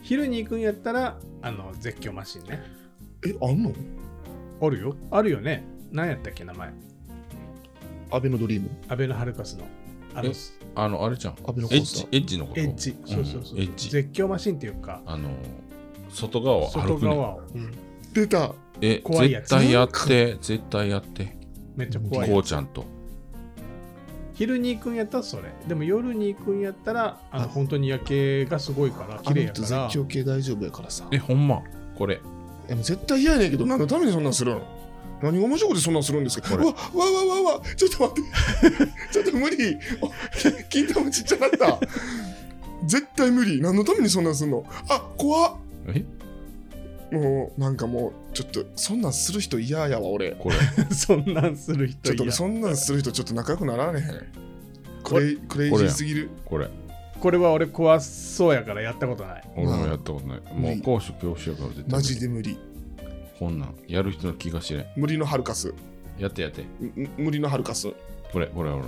[0.01, 2.61] 昼に行くんやったら、あの、絶叫マシンね。
[3.25, 3.71] え、あんの？
[4.61, 4.97] あるよ。
[5.09, 5.63] あるよね。
[5.93, 6.73] 何やったっけ、名前。
[8.11, 8.69] アベノドリーム？
[8.89, 9.63] アベノハルカスの。
[10.13, 10.33] あのえ
[10.75, 12.17] あのあれじゃんアベノコエッジースター？
[12.17, 12.59] エッジのこと？
[12.59, 12.97] エッジ。
[13.05, 13.57] そうそうそう。
[13.57, 15.29] んエッジ絶叫マシンっていうか、あの
[16.09, 17.71] 外側を外歩くね側を、うん
[18.13, 21.37] 出たえ怖いやつ絶対やって絶対やって
[21.75, 22.85] めっちゃ怖いこやうちゃんと
[24.35, 25.43] 昼に行くんやったらそれ。
[25.67, 29.89] でも夜に行くんやったら、あのあ本当に夜景がすごいから、綺麗やから。
[29.91, 31.07] 叫系大丈夫やからさ。
[31.11, 31.61] えほんま？
[31.95, 32.19] これ
[32.67, 34.63] でも絶対嫌やねんけど、何のためにそんなんするの？
[35.21, 36.49] 何が面白くてそんなんするんですか？
[36.49, 38.87] これうわ、わわわわわ、ちょっと待って。
[39.13, 39.77] ちょっと無理。
[40.01, 40.09] お
[40.67, 41.79] 金玉ちっちゃなった。
[42.87, 43.61] 絶対無理。
[43.61, 44.65] 何のためにそんなんすんの？
[44.89, 45.55] あ、怖っ。
[45.89, 46.03] え？
[47.13, 47.59] もう。
[47.59, 50.31] なんかもうちょっとそんなんする人嫌やわ俺。
[50.31, 50.55] これ。
[50.95, 53.99] そんなんするち人いやょっとそんなんする人ちょっと仲良くなられ。
[53.99, 54.07] へん
[55.03, 56.29] これクレイジーすぎる。
[56.45, 56.69] これ。
[57.19, 59.43] これは俺怖そうやからやったことない。
[59.55, 60.39] 俺もやったことない。
[60.53, 62.57] もう高所恐怖症やから絶対マジで無理。
[63.39, 64.85] こんなんやる人の気が知れん。
[64.95, 65.73] 無理のハルカス。
[66.17, 66.65] やってやって。
[66.79, 67.87] む無理のハルカス。
[68.31, 68.83] これこれこれ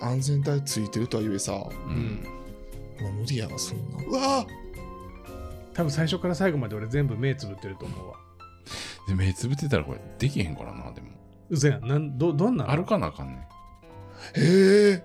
[0.00, 1.52] 安全帯ついてるとは言えさ。
[1.52, 2.24] もうん。
[3.00, 4.04] う無理やわそんな。
[4.04, 4.46] うわ
[5.74, 8.16] 多分最初から最後まで俺全部目つぶってると思うわ。
[9.08, 11.08] で目つぶってたらこれできへんからなでも。
[11.50, 11.86] うそやん。
[11.86, 13.48] なんどどんなの歩かなあかんね
[14.36, 15.04] へえ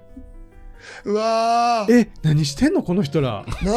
[1.05, 2.01] うわー。
[2.01, 2.83] え何してんの？
[2.83, 3.45] この人ら。
[3.63, 3.71] な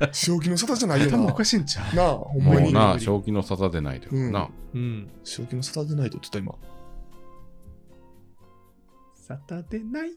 [0.00, 0.08] あ。
[0.12, 1.18] 正気の沙汰じゃないよな。
[1.18, 1.96] 頭おかしいんちゃう？
[1.96, 2.62] なあほんまに。
[2.62, 4.08] もうな正気の沙汰でないと。
[4.10, 4.32] うん。
[4.32, 5.10] なうん。
[5.24, 6.54] 正気の沙汰でないとって言った今。
[9.14, 10.12] サタデーナイ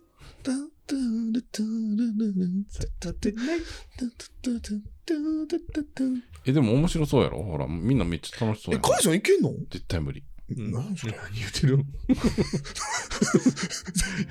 [6.47, 7.41] えでも面白そうやろ？
[7.43, 8.81] ほらみんなめっちゃ楽しそうえ、やん。
[8.81, 9.51] カイさんいけんの？
[9.71, 10.23] 絶対無理。
[10.55, 10.71] うん。
[10.71, 11.13] 何それ？
[11.13, 11.79] 何言ってる？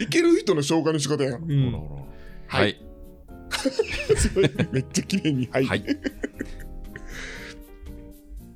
[0.01, 1.43] いける人の紹介の仕方やん。
[1.43, 1.71] うん。
[1.73, 2.09] ほらほらは
[2.47, 2.71] はい。
[2.71, 2.77] い
[4.73, 5.49] めっちゃ綺麗に。
[5.51, 5.65] はい。
[5.65, 5.85] はい。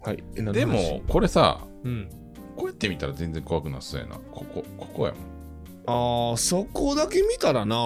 [0.05, 0.24] はい。
[0.37, 2.09] えでも、これさうん。
[2.57, 4.16] こうやって見たら全然怖くなさそうやな。
[4.16, 5.38] ここここやもん
[5.88, 7.77] ああ、そこだけ見たらな。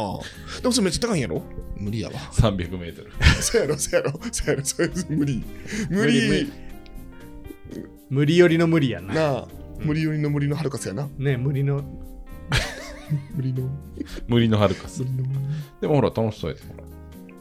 [0.61, 1.43] でもそれめっちゃ高いんやろ？
[1.77, 2.15] 無理やわ。
[2.15, 3.11] 300メートル。
[3.41, 5.45] そやろ、そやろ、そやろ、そやろ、無理。
[5.91, 6.53] 無無理理。
[8.11, 9.15] 無理よりの無理やな。
[9.15, 9.49] なあ、
[9.81, 9.87] うん。
[9.87, 11.09] 無理よりの無理のはるかすやな。
[11.19, 11.83] ね無理の。
[13.35, 13.69] 無理の。
[14.27, 15.03] 無理のハルカス。
[15.03, 15.41] 無理の。
[15.81, 16.63] でもほら楽しそうやで。
[16.63, 16.85] ほら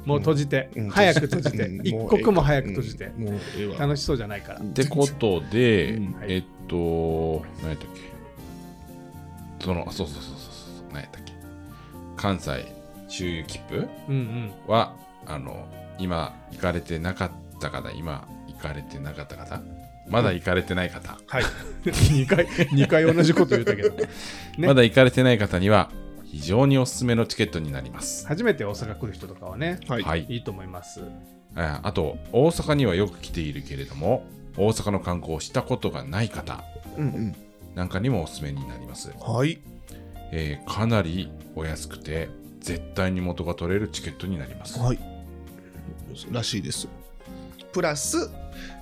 [0.06, 0.90] もう閉じて、うん。
[0.90, 1.88] 早く閉じて、うん。
[1.88, 3.24] 一刻も早く閉じて、うん。
[3.26, 3.78] もうええわ。
[3.78, 4.60] 楽しそうじゃないから。
[4.60, 6.14] ってことで、うん。
[6.14, 6.34] はい。
[6.34, 8.02] えっと何やったっけ？
[9.64, 10.36] そのそうそうそう
[10.92, 11.34] 何やったっけ？
[12.18, 12.66] 関西
[13.08, 13.88] 周遊切符？
[14.08, 14.52] うんうん。
[14.68, 19.62] はあの今行かれてなかった方今行かれてなかった方？
[20.08, 21.44] まだ行かれてない方、はい。
[21.86, 24.10] 2回、二回同じこと言ったけど、ね
[24.58, 25.90] まだ行かれてない方には
[26.26, 28.28] 非常におすすめのチケットになります。
[28.28, 30.04] 初めて大阪来る人とかはね、はい。
[30.04, 31.02] はい、いいと思います。
[31.56, 34.24] ああと大阪にはよく来ているけれども
[34.58, 36.64] 大阪の観光をしたことがない方
[36.98, 37.36] うん
[37.76, 39.34] なんかにもおすすめになります、うん。
[39.34, 39.60] はい。
[40.32, 45.00] えーかなりお安くて絶対に元が取れるチケットになりますはい。
[46.32, 46.88] らしいです。
[47.72, 48.30] プラス、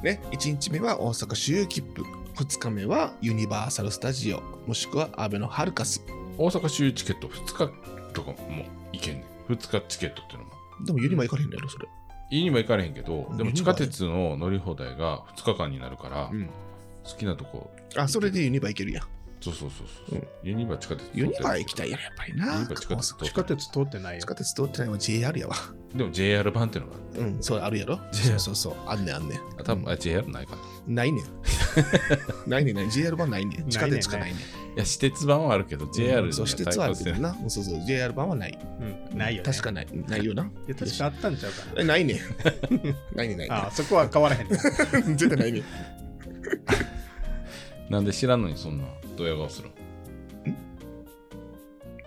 [0.04, 2.04] ね、1日目は大阪周遊切符、
[2.36, 6.04] 2日目はユニバーサル・スタジオ、もしくはアベノハルカス。
[6.38, 10.52] 大阪周遊チケット2日とかも行けんねん2日チケットっていうのも
[10.86, 11.88] でもユニバ行かれへんのやろ、それ。
[12.32, 13.08] いいにも行かれへんけど
[13.38, 16.50] でもユニバ地下鉄の乗り放題が2日間になるから、ん。
[17.04, 19.08] 好きなとこあ、それでユニバ行けるやん。
[19.41, 22.60] そうそうそうそう、ユニバ地下鉄ユニバ行行きたいやん、やっぱりユな。
[22.60, 24.25] ニバ地下鉄地下鉄通ってないよ地。
[24.25, 25.56] 下鉄通ってないのは JR やわ。
[25.95, 27.99] でも JR 版っていうのがあるうん、そうあるやろ。
[28.12, 28.73] そうそうそう。
[28.86, 29.39] あんねんあんねん。
[29.58, 31.25] あ多分、あ JR ないかな ないねん。
[32.49, 32.91] ないねんない。
[32.91, 33.69] JR 版ないねん。
[33.69, 34.39] 地下鉄しかないねん。
[34.39, 34.41] い
[34.75, 37.34] や私鉄版はあるけど JR にそう、私鉄はあるけどな。
[37.47, 38.60] そうそう、JR 版はない。
[39.12, 39.52] うん、ないよ、ね。
[39.52, 39.88] 確かない。
[40.08, 40.43] ないよな。
[40.43, 42.17] いや確かあったんちゃうかえないねん。
[43.15, 43.56] ないねんないねな。
[43.56, 44.56] ああ、そこは変わらへんね。
[44.56, 44.60] ん。
[45.17, 45.63] 絶対ないねん。
[47.89, 48.86] なんで知らんのにそんな
[49.20, 49.70] ドヤ顔する？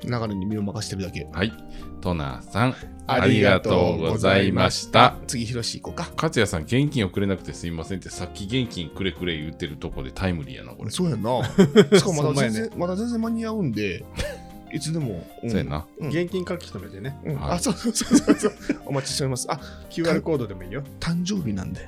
[0.04, 1.28] 流れに身を任してるだけ。
[1.32, 1.52] はい
[2.00, 2.74] トナーさん
[3.06, 5.14] ありがとうございました。
[5.28, 6.10] 次、ひろし行こうか。
[6.16, 11.30] 勝也さん現金をくれなくてすみませんってさっき現金くれくれ言ってるとこでタイムリーやなこれそうやんな。
[11.96, 14.04] しかもまだ全そんまやね然、まだ全然間に合うんで、
[14.72, 15.24] いつでも。
[15.44, 17.16] んそうやなうん現金書き留めてね。
[17.24, 18.52] うんはいあ、そうそうそうそうそう。
[18.86, 19.46] お待ちしております。
[19.48, 20.82] あ、QR コードでもいいよ。
[20.98, 21.86] 誕生日なんで。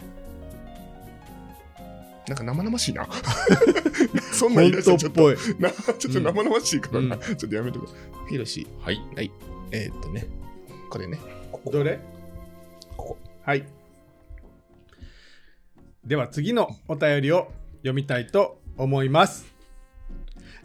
[2.29, 3.07] なんか生々しいな。
[4.33, 5.37] そんなん言い出したらちょっぽい。
[5.59, 7.17] なちょっと生々しいからな。
[7.17, 7.93] うんちょっとやめてくれ。
[8.31, 9.01] ひろし、はい
[9.71, 10.27] えーっとね、
[10.91, 11.19] これね。
[11.53, 11.99] ここどれ？
[12.97, 13.65] ここはい。
[16.05, 19.54] では次のお便りを読みたいと思います。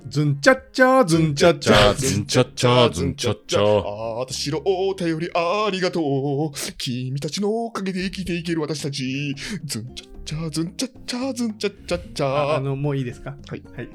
[0.07, 6.51] ズンチャッチャーズンチャッチチャャーズンチャッチャーズンチャッチャーあたしろお便りありがとう。
[6.77, 9.35] 君たちのおかげで生きていける私たち。
[9.65, 12.29] ズンチャッチャーズンチャッチャーズンチャッチャッチャー。
[12.29, 13.35] ああの、もういいですか？
[13.47, 13.63] はい。
[13.75, 13.89] はい。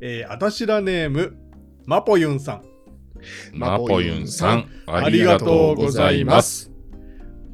[0.00, 1.36] えー、あたしらネーム、
[1.86, 2.62] マポユンさん。
[3.52, 6.70] マポユンさんあありがととうござざいます。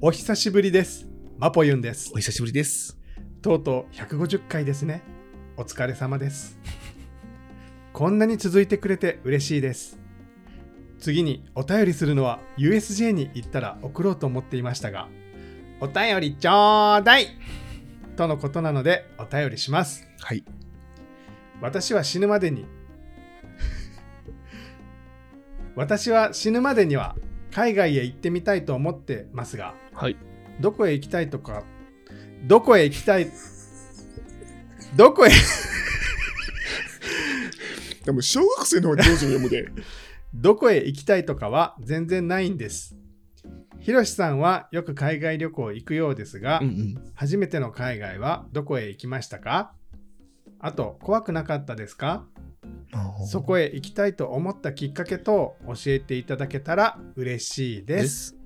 [0.00, 1.08] お久しぶりです。
[1.36, 2.16] マポユンですお。
[2.18, 2.96] 久しぶりです。
[3.42, 5.02] とうとう150回ですね。
[5.56, 6.58] お疲れ様です。
[7.98, 9.98] こんなに続いてくれて嬉しいです。
[11.00, 15.08] 次にお便りするのは USJ に行ったら送ろうと思っていましたが、
[15.80, 17.26] お便りちょうだい
[18.14, 20.06] とのことなのでお便りします。
[20.20, 20.44] はい。
[21.60, 22.66] 私は死ぬまでに
[25.74, 27.16] 私は死ぬまでには
[27.50, 30.16] 海外へ行ってみたいと思ってますが、はい。
[30.60, 31.64] どこへ行きたいとか
[32.46, 33.28] どこへ行きたい
[34.94, 35.30] どこへ
[38.08, 39.68] でも小学生の方が上手に読むで。
[40.32, 42.96] どこへ行きたいとかは全然ないんです。
[43.80, 49.74] ひろしさんはよく海外旅行行くようですが、ん初めての海外はどこへ行きましたか？
[50.58, 52.26] あと、怖くなかったですか？
[53.26, 57.96] そこへ行きたいと思ったきっかけと教えていただけたら嬉しいで。
[57.96, 58.36] ですす。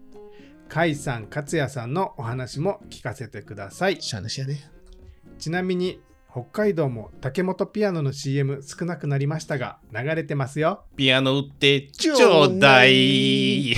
[0.70, 4.03] 甲斐さん、勝也さんのお話も聞かせてください。
[4.03, 4.57] しゃあなしやで。
[5.38, 6.01] ちなみに、
[6.33, 10.87] 北海道も竹本ピアノの CM 少なくなりましたが、流れてますよ。
[10.97, 13.75] ピアノ売ってちょうだい。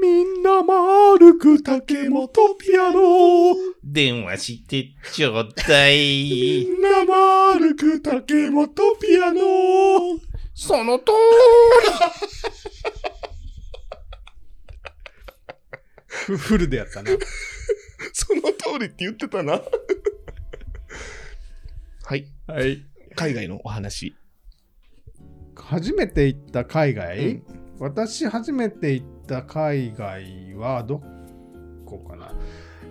[0.00, 6.68] みんな丸く竹本ピアノ電話してちょうだい。
[6.80, 8.68] な丸く竹本
[9.00, 9.40] ピアノ。
[10.54, 11.04] その通
[16.06, 17.10] フ フルでやったな。
[18.14, 19.60] その通りって言ってたな。
[22.04, 22.26] はい。
[22.46, 22.84] はい。
[23.14, 24.14] 海外のお話。
[25.54, 27.42] 初めて行った海外、うん
[27.80, 31.02] 私初めて行った海外はど
[31.84, 32.32] こかな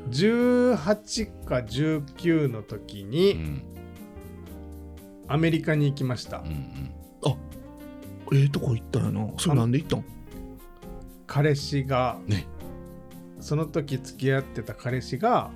[0.10, 3.04] ？18か19の時り。
[3.04, 3.64] うにん
[5.30, 6.92] アメリカに行きました、うんうん
[8.34, 9.28] ええとこ行ったよな。
[9.38, 10.06] それなんで行ったん？
[11.28, 12.46] 彼氏が、ね
[13.40, 15.52] その時付き合ってた彼氏が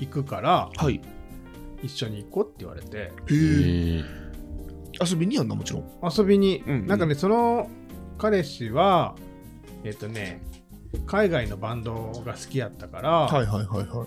[0.00, 1.00] 行くからはい。
[1.82, 3.10] 一緒に行こうって言われてへえ。
[3.98, 4.04] え
[5.02, 5.84] 遊びにやんな、もちろん。
[6.02, 7.68] 遊びに、うんうんなんかねその
[8.18, 9.14] 彼氏は
[9.82, 10.42] えっ、とね
[11.06, 14.06] 海外のバンドが好きやったから、はいはいはいはい。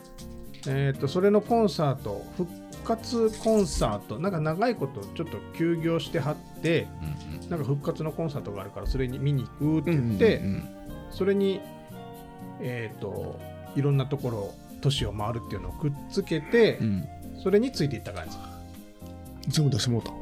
[0.68, 2.50] えー、とそれのコンサート復
[2.86, 6.88] 活コンサートなんか長いことちょっと休業してはって
[7.42, 10.70] うんなんか復活のコンサートがあるからそれに見に行くって言って、うんうん
[11.12, 11.62] それに
[12.60, 13.40] えっ、と
[13.76, 17.08] いろんなところ都市を回るっていうのをくっつけて、うん。
[17.42, 18.38] それについていった感じ
[19.48, 20.14] 全部出してもらっ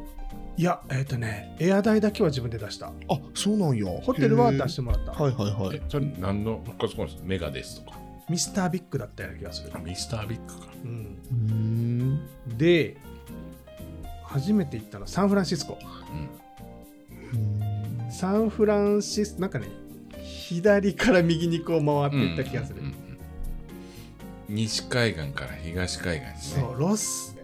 [0.58, 2.92] いやえっ、とねエア代だけは自分で出したた。
[3.14, 3.86] あ、そうなんや。
[4.02, 5.82] ホテルは出してももらった、はいはいはいえ。
[5.90, 7.98] それ何の復活コンサートメガですとか？
[8.30, 10.68] ミスタービッグだったような気がする、ミスタービッグか。
[10.84, 12.58] うん、うーん。
[12.58, 12.98] で
[14.24, 15.78] 初めて行ったのはサンフランシスコ
[17.34, 19.68] うんサンフランシスなんかね
[20.22, 22.91] 左から右にこう回っていった気がする、うんうんうん
[24.54, 26.62] 西海岸から東海岸ね。
[26.62, 27.36] そうロス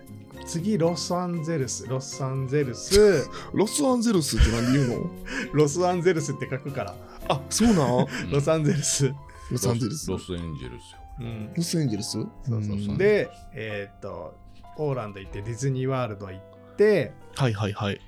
[0.46, 1.88] 次ロサンゼルス。
[1.88, 3.28] ロサンゼルス。
[3.54, 5.10] ロスアンゼルスってなんで言うの？
[5.54, 6.96] ロスアンゼルスって書くから。
[7.28, 8.06] あ、そうなん？
[8.06, 9.14] う んロサンゼルス、
[9.52, 10.10] ロサンゼルス。
[10.12, 10.98] ロスエンジェルスよ。
[11.20, 12.12] うん、ロサンゼルス？
[12.12, 12.74] そうそうそう。
[12.74, 12.98] うん。
[12.98, 14.36] でえーっと
[14.78, 18.00] オーランド行ってディズニーワールド行ってはいはいはい。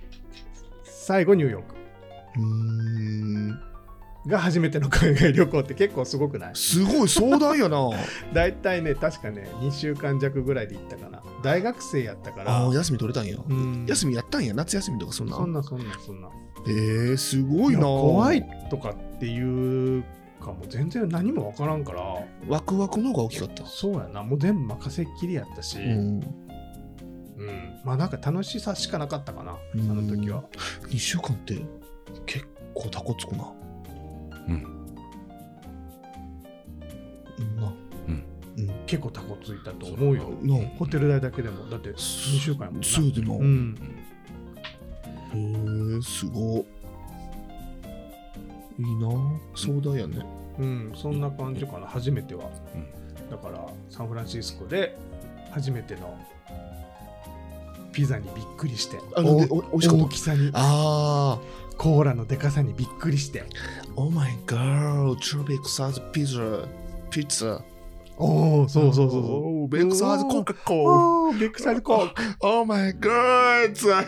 [0.84, 1.76] 最後ニューヨーク。
[2.38, 3.62] うーん。
[4.28, 6.56] が初めての海外旅行って結構すごくない？
[6.56, 7.90] すごい壮大やな。
[8.34, 13.38] 大体ね確かね2週間弱ぐらいで行ったかな大学生やったからああ、休み取れたんや。
[13.48, 14.54] うん休みやったんや。
[14.54, 15.36] 夏休みとかそんな。
[15.38, 16.30] そんなそんなそんな
[16.68, 17.82] えー、すごいな。
[17.84, 20.04] 怖いとかっていう
[20.42, 22.02] かも全然何も分からんから
[22.48, 23.66] ワクワクの方が大きかった。
[23.66, 26.22] そうやなもう全部任せっきりやったし、ううんん。
[27.86, 30.44] まあなんか楽しさしかなかったかなあうんの時は
[30.90, 31.62] 2週間って
[32.26, 33.52] 結構タコつくな。
[34.50, 34.66] うん。
[37.38, 37.74] うんな。
[38.08, 38.24] うん。
[38.58, 38.86] うん。
[38.86, 40.30] 結構タコついたと思うよ。
[40.42, 41.70] なホテル代だけでも。
[41.70, 42.88] だって2週間やもんな。
[42.88, 43.34] そうでな。
[43.34, 43.76] へうん。
[45.98, 46.58] え、すご。
[46.58, 46.66] い。
[48.80, 49.10] いいな。
[49.56, 50.26] 壮大やね。
[50.58, 50.92] うん。
[50.96, 51.88] そんな感じかな。
[51.88, 52.50] 初めては、
[53.30, 54.98] だからサンフランシスコで
[55.52, 56.18] 初めての
[57.92, 58.98] ピザにびっくりして。
[59.16, 60.52] 大きさに。
[60.54, 61.40] あ
[61.80, 63.46] コーラのでかさにびっくりしてあ。
[63.96, 66.68] Oh my god, two big size pizza.
[67.10, 67.64] Pizza.
[68.18, 70.74] おおそうそうそうそう Oh, big size Coca-Cola.
[70.74, 74.06] おービッグサイズコーク Oh my god.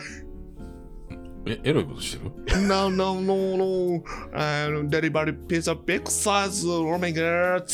[1.46, 2.30] え、エロいことしてる
[2.68, 4.04] ？No, no, no, no.
[4.34, 6.68] あの、デリバリーピザビッグサイズ。
[6.68, 7.64] Oh my god.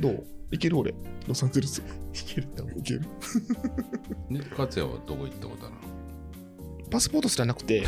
[0.00, 0.24] どう？
[0.50, 0.94] いける俺？
[1.26, 1.80] ロサンゼルス。
[1.80, 1.84] い
[2.34, 3.02] けると思ういける
[4.30, 5.74] ね、勝也はどこ行ったことある
[6.90, 7.84] パスポートすらなくて、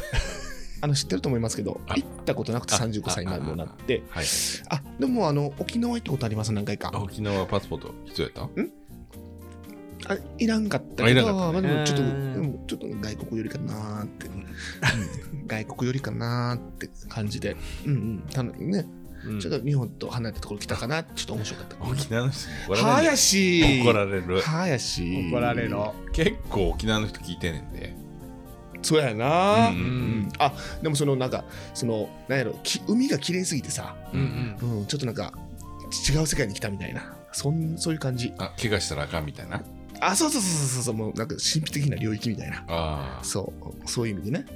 [0.83, 1.95] あの知ってると思いますけど、あ。
[1.95, 4.25] 行ったことなくてあ35歳になるようになって、はい。
[4.69, 6.91] あ、でもあの、沖縄行ったことあります、何回か。
[6.95, 8.51] 沖縄パスポート必要やっ
[10.05, 10.11] た？
[10.15, 11.69] あいらんかったあいけど、らんかったね。
[11.69, 12.33] まあでもちょっと、うん。
[12.33, 14.47] でもちょっと外国よりかなーって、うん。
[15.47, 18.87] 外国よりかなーって感じで、うんうん、たのね、
[19.27, 19.41] うん。
[19.41, 21.77] ちょっと日本と離れたところ来たかな、ちょっと面白かった。
[21.85, 22.87] 沖縄の人に怒られる。
[22.87, 23.81] はやし。
[23.83, 24.41] 怒られる。
[24.41, 25.29] はやし。
[25.31, 25.95] 怒られろ。
[26.15, 27.95] 結構沖縄の人聞いてんねんで。
[28.83, 29.83] そうやな、うんうん。
[29.83, 34.79] うんあでもそのなんかそのなんやろき海が綺麗すぎてさ、うんうん。
[34.79, 35.33] うん、ちょっとなんか
[36.11, 38.33] 違う世界に来たみたいなそんそういう感じ。
[38.39, 39.63] あ怪我したらあかんみたいな？
[40.01, 42.65] あそうそうそうそうそうもうなんか神秘的な領域みたいな。
[42.69, 43.53] あそ
[43.85, 44.47] うそういう意味でね。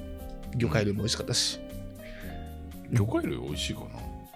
[0.57, 1.59] 魚介類も美味しかったし、
[2.91, 3.87] 魚介類美味しいかな？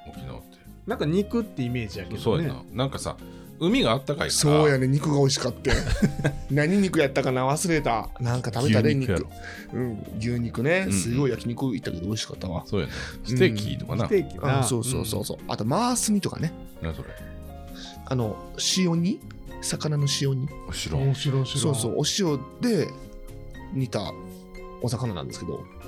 [0.07, 0.57] 沖縄って。
[0.85, 2.23] なんか肉ってイメージやけどね。
[2.23, 2.63] そうやな。
[2.73, 3.15] なんかさ
[3.59, 4.31] 海があったかいから。
[4.31, 4.87] そうやね。
[4.87, 5.71] 肉が美味しかった
[6.51, 7.47] 何肉やったかな？
[7.47, 8.09] 忘れた。
[8.19, 9.25] なんか食べたで肉
[9.73, 10.85] うん、牛肉ね。
[10.87, 12.93] うんすごい焼肉行ったけど美味しかったわ、そうやね。
[13.25, 14.27] ステーキとかな、ステー
[14.63, 16.53] キそうそうそうそう、あとマース煮とかね。
[16.81, 17.09] なそれ？
[18.05, 18.35] あの
[18.77, 19.19] 塩煮？
[19.61, 20.47] 魚の塩煮？
[20.73, 21.01] 知らん。
[21.01, 21.95] 面白い面白いそうそう。
[21.97, 22.87] お塩で
[23.73, 24.13] 煮た
[24.81, 25.57] お魚なんですけど。
[25.57, 25.78] うん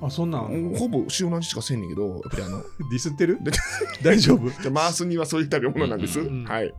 [0.00, 3.38] あそんなんほぼ塩の味しかせんねんけどやっぱりあの ディスってる？
[3.42, 3.50] で
[4.04, 4.50] 大丈夫？
[4.50, 6.74] じゃあマース煮はそういう食べ物なんです、うんうんはい。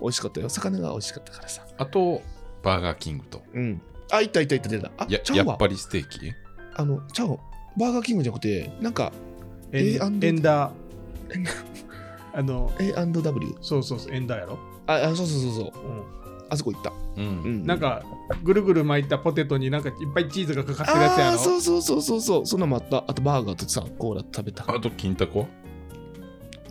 [0.00, 0.48] 美味しかったよ。
[0.48, 1.62] 魚が美味しかったからさ。
[1.76, 2.22] あと
[2.62, 3.42] バーガーキングと。
[3.52, 3.82] うん。
[4.10, 4.90] あいったいったいった出た。
[4.98, 6.32] あやちゃうわやっぱりステーキ？
[6.74, 7.36] あのちゃうわ
[7.76, 9.12] バーガーキングじゃなくてなんか
[9.72, 9.86] エン
[10.22, 10.72] エンダー。
[11.34, 11.50] エンダ
[12.32, 15.66] あの A&W そうそうそうエンダーやろ、ああそうそうそうそう。
[15.66, 15.70] う
[16.50, 17.62] あそこ行った、うん、うん。
[17.62, 18.04] ん、なんか
[18.42, 22.46] ぐるぐる巻いたポテトになんかいっぱいチーズがかかってるやつやろああそうそうそうそうそう。
[22.46, 23.04] そんなのもあった。
[23.06, 24.64] あとバーガーとさコーラ食べた。
[24.68, 25.46] あと金タコ？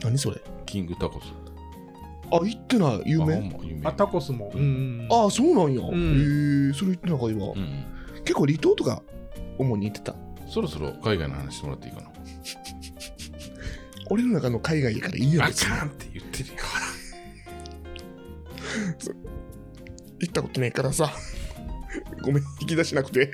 [0.03, 0.41] 何それ？
[0.65, 1.33] キングタコス。
[2.31, 3.01] あ行ってない。
[3.05, 3.39] 有名？
[3.39, 3.87] んま有名。
[3.87, 4.61] あタコスも、うん。
[4.61, 5.85] うん、ああそうなんや、ん。
[5.85, 7.85] へえそれ行ってないかいわ、うん。
[8.23, 9.01] 結構離島とか
[9.57, 10.15] 主に行ってた？
[10.47, 12.09] そろそろ海外の話してもらっていいかな。
[14.11, 15.43] 俺の中の海外やからいいよ。
[15.43, 16.55] あ別にかんって言ってるよ
[20.19, 21.11] 行ったことないからさ。
[22.21, 23.31] ごめん引き出しなくて。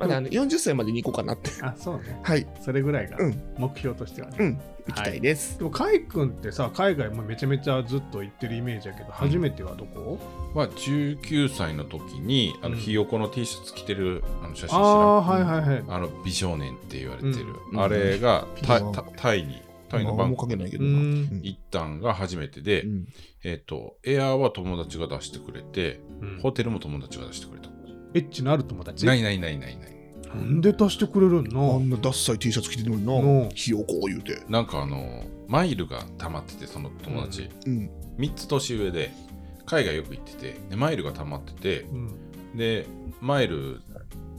[0.00, 1.50] まだあの40歳までに行こうかなって。
[1.62, 2.18] あそうね。
[2.22, 2.46] はい。
[2.62, 3.42] それぐらいがうん。
[3.58, 4.60] 目標としてはね、うん。
[4.86, 10.18] 行きたいです、でもカイ君ってさ海外もめちゃめちゃずっと行ってるイメージやけど、初めてはどこ？
[10.54, 12.80] まあ19歳の時にあのうん。
[12.80, 14.82] ひよこの T シャツ着てるあの写真知らん？
[14.82, 15.84] ああはいはいはい。
[15.86, 17.80] あの美少年って言われてる、うん。
[17.80, 18.92] あれがタうん。
[18.92, 19.60] タタイに
[19.90, 20.96] タイのバンコクかけないけどな、うん。
[20.96, 20.98] う
[21.34, 21.40] ん。
[21.42, 23.08] 行ったんが初めてで、うん。
[23.44, 26.40] えっ、とエアーは友達が出してくれて、うん。
[26.40, 27.68] ホテルも友達が出してくれた、
[28.14, 29.04] エッチのある友達？
[29.04, 30.00] ないないないないない。
[30.28, 33.48] なんで出してくれるんあなんなダッサい T シャツ着てるのにうん。
[33.48, 34.42] なひよこ言うて。
[34.48, 37.90] なんかあのマイルが溜まっててその友達、うん。
[38.18, 39.10] 3つ年上で
[39.66, 42.56] 海外よく行っててでマイルが溜まっててうん。
[42.56, 42.86] で
[43.20, 43.80] マイル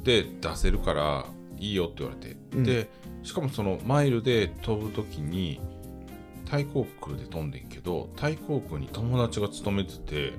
[0.04, 1.26] で出せるから
[1.60, 2.64] いいよって言われて、うん。
[2.64, 2.90] で
[3.24, 5.60] しかもそのマイルで飛ぶ時に
[6.50, 10.34] タイ航空で飛んでんけどタイ航空に友達が勤めてて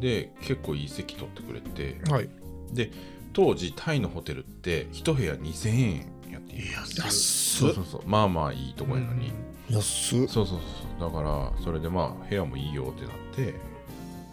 [0.00, 2.28] で結構いい席取ってくれてはい。
[3.32, 8.02] 当時タイのホテルって1部屋2000円やって安っそうそうそう。
[8.06, 9.32] まあまあいいとこやのに、
[9.70, 10.18] 安っ。
[10.18, 10.58] そうそうそう
[11.00, 13.54] だからそれでまあ部屋もいいよってなって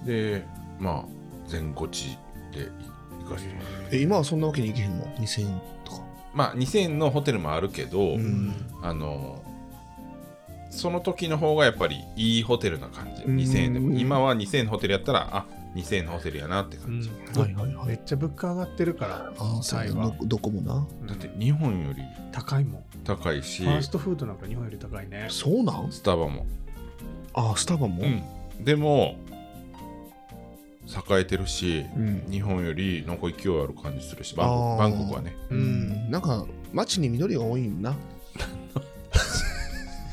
[0.06, 0.46] で
[0.80, 1.06] まあ
[1.48, 2.18] 全ゴチ
[2.52, 2.70] で
[3.24, 3.98] 行かせてもらって。
[3.98, 5.62] え今はそんなわけにいけへんの？2000円
[6.40, 8.54] まあ2000円のホテルもあるけど、うん。
[8.82, 9.44] あの
[10.70, 13.24] その時の方がやっぱりいいホテルな感じ。
[13.24, 13.36] うん。
[13.36, 13.94] 2000円でも。
[13.94, 17.42] 今は2000円のホテルやったらあ2000円のホテルやなって感じ、うん。
[17.42, 17.88] はいはいはい。
[17.88, 20.16] めっちゃ物価上がってるからあタイは。
[20.22, 20.88] どどこもな。
[21.08, 22.84] だって日本より高いもん。
[23.04, 23.64] 高いし。
[23.64, 25.28] ファーストフードなんか日本より高いね。
[25.30, 25.92] そうなん？
[25.92, 26.46] スタバも、
[27.34, 28.04] ああスタバも？
[28.04, 29.18] うん、でも
[30.90, 32.28] 栄えてるしうん。
[32.32, 35.36] 日本よりなんか勢いある感じするしバンコクバンコクはね。
[35.50, 35.62] ううん。
[36.08, 37.96] んなんか街に緑が多いんな。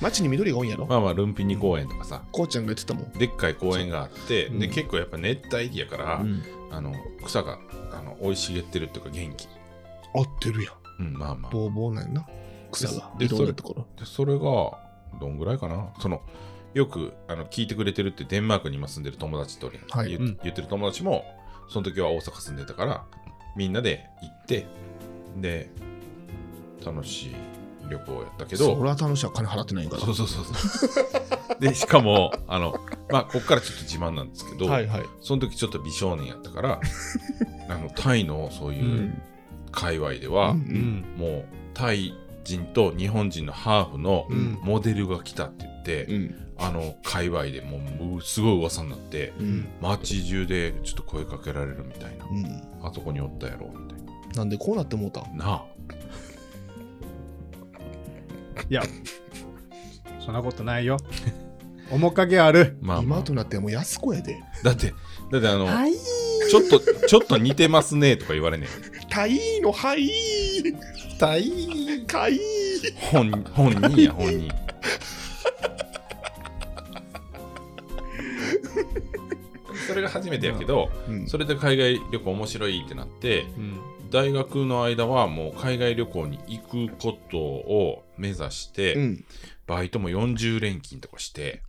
[0.01, 0.85] 街に緑が多いんやろ？
[0.87, 2.23] まあまあルンピニ公園とかさ。
[2.31, 3.11] こうちゃんが言ってたもん。
[3.13, 4.59] でっかい公園があって、うん。
[4.59, 6.43] で結構やっぱ熱帯地やから、うん。
[6.71, 6.93] あの
[7.25, 7.59] 草が
[7.93, 9.49] あの生い茂ってるっていうか元気、
[10.15, 10.75] 合ってるやん。
[10.99, 11.51] うん、まあまあ。
[11.51, 12.27] ボーボーなんやな。
[12.71, 13.11] 草が。
[13.19, 13.87] いろでそれんなところ。
[13.99, 14.41] でそれが
[15.19, 15.89] どんぐらいかな？
[15.99, 16.21] その
[16.75, 20.11] よくあの聞いてくれてるってデンマークに今住んでる友達と、はい。
[20.11, 20.39] 言,、うん。
[20.43, 21.25] 言ってる友達も
[21.69, 23.05] その時は大阪住んでたから
[23.57, 24.67] みんなで行って
[25.39, 25.71] で
[26.85, 27.37] 楽しい
[27.89, 29.27] 旅行やったけそどれは楽しい。
[29.27, 30.03] わ金払ってないから。
[30.03, 31.61] そうそうそうそう。
[31.61, 32.79] でしかもあの
[33.11, 35.05] まあこっからちょっと自慢なんですけど、はいはい。
[35.23, 36.81] その時ちょっと美少年やったから
[37.71, 39.23] あのタイのそうういうん。
[39.73, 41.05] 界隈では、うんうん。
[41.17, 41.45] もう
[41.75, 42.15] タイ
[42.45, 44.59] 人と日本人のハーフのうん。
[44.63, 49.69] モデルが来たって言って、うんあの界隈でもうもうすごい噂になってうん。
[49.81, 52.47] 街中でちょっと声かけられるみたいな、うん。
[52.83, 54.45] あそこにおったやろみたいな。
[54.45, 55.65] んでこうなってもうたななあ。
[58.69, 58.83] いや
[60.25, 60.97] そんなことないよ。
[61.91, 62.79] 面影ある。
[62.81, 64.43] まあ、まあ、今となってはもう安子やで。
[64.65, 64.93] だって
[65.31, 65.93] だってあの、い。
[66.51, 68.67] ちょっとちょっと似てますねとか言われね
[69.11, 70.73] タイのはいえ
[71.19, 72.39] タイかい。
[73.11, 74.49] 本本人や本人
[79.87, 81.27] それが初めてやけど、うん。
[81.27, 83.81] それで海外旅行面白いってなってうん。
[84.11, 86.59] 大学の間はもう海外旅行に行
[86.89, 89.25] くことを目指して、うん。
[89.67, 91.63] バイトも40連勤とかして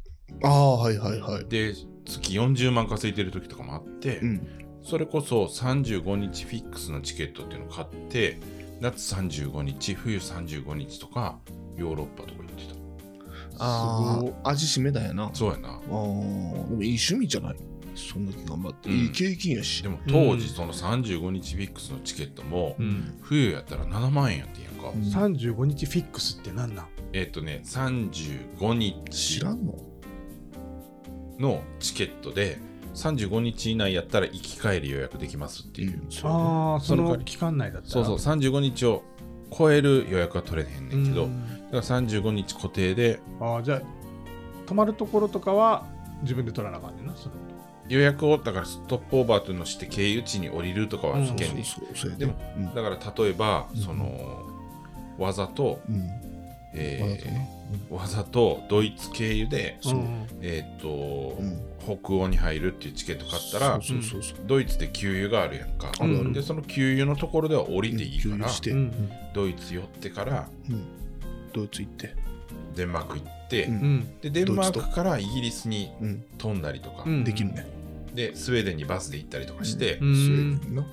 [0.43, 1.45] ああ、はいはいはい。
[1.47, 1.73] で
[2.05, 4.47] 月40万稼いでる時とかもあって、うん。
[4.83, 8.39] それこそ35日フィックスのチケットっていうのを買って
[8.79, 11.39] 夏35日冬35日とか
[11.75, 12.53] ヨーロッパとか行って
[13.59, 15.29] あすごいあ、味しめだよな。
[15.29, 15.69] たそうやな。
[15.69, 17.55] ああ、でもいい趣味じゃない？
[17.97, 18.89] そんだけ頑張って。
[18.89, 18.95] うん。
[18.95, 19.83] いい経験やし。
[19.83, 23.17] でも当時その35日フィックスのチケットもうん。
[23.21, 25.01] 冬やったら7万円やってんやんか、うん。
[25.01, 26.87] 35日フィックスって何なん？
[27.13, 29.75] えっ、とね35日知らんの？
[31.39, 32.57] のチケットで
[32.95, 38.05] 35日以内やったら行き帰り予約できますっていう、ああそその代わりの期間内だったら。
[38.05, 39.03] そうそう35日を
[39.55, 41.47] 超える予約は取れへんねんけど、うん。
[41.71, 43.81] だから35日固定でああじゃあ
[44.65, 45.85] 泊まるところとかは
[46.23, 47.35] 自分で取らなあかんねんなその
[47.89, 52.65] 予約をだからストップオーバーというのをして経由地に降りるとかはうん危険で、そうそう、そうやでもうん。
[52.73, 53.81] だから例えば、うん。
[53.81, 54.45] その
[55.17, 56.09] わざと、うん。
[56.73, 59.79] えわざとなーわざとドイツ経由で、
[60.41, 61.61] えーっと、うん。
[62.01, 64.37] 北欧に入るっていうチケット買ったらそうそうそうそう。
[64.45, 65.91] ドイツで給油があるやんか、
[66.33, 68.49] でその給油のところでは降りていいから、
[69.33, 70.49] ドイツ寄ってから
[71.53, 72.13] ドイツ行って。
[72.75, 73.69] デンマーク行って、
[74.21, 76.25] でデンマークからイギリスにうん。
[76.37, 77.23] 飛んだりとか、うん。
[77.23, 77.65] できるね。
[78.17, 80.85] でスウェーデンにバスで行ったりとかして、うんスウェーデンな。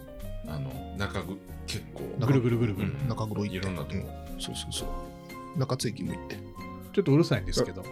[0.46, 3.56] あの中ぐ結構ぐるぐるぐるぐる、うん中黒行って。
[3.56, 5.58] いろんなとこ、うんそうそうそう。
[5.58, 6.36] 中津駅も行って。
[6.92, 7.82] ちょっとうるさいんですけど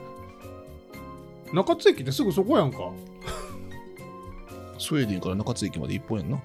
[1.53, 2.79] 中津駅ってすぐそこやんか
[4.79, 6.41] スウェーデンから中津駅まで一本やんな。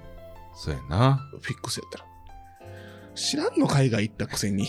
[0.56, 2.06] そうやなフィックスやったら。
[3.14, 4.68] 知らんの海外行ったくせに。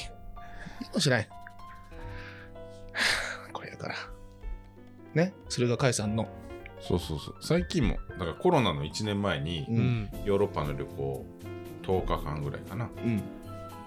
[0.81, 1.21] 何も知らん。
[1.21, 1.27] は
[3.49, 3.95] あこれやから。
[5.15, 5.33] ね？
[5.49, 6.29] それがカイさんの。
[6.81, 7.37] そうそうそう。
[7.41, 9.73] 最近もだからコロナの1年前にう。
[9.73, 9.79] うん。
[10.03, 11.27] んヨーロッパの旅行
[11.83, 12.89] 10日間ぐらいかな。
[13.05, 13.23] うん。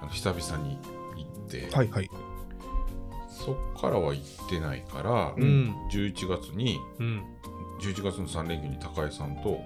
[0.02, 0.78] あの久々に
[1.16, 2.10] 行って、はいはい。
[3.30, 5.76] そっからは行ってないから、うん。
[5.92, 7.24] 11月にうん。
[7.82, 9.60] 11月の3連休に高井さんと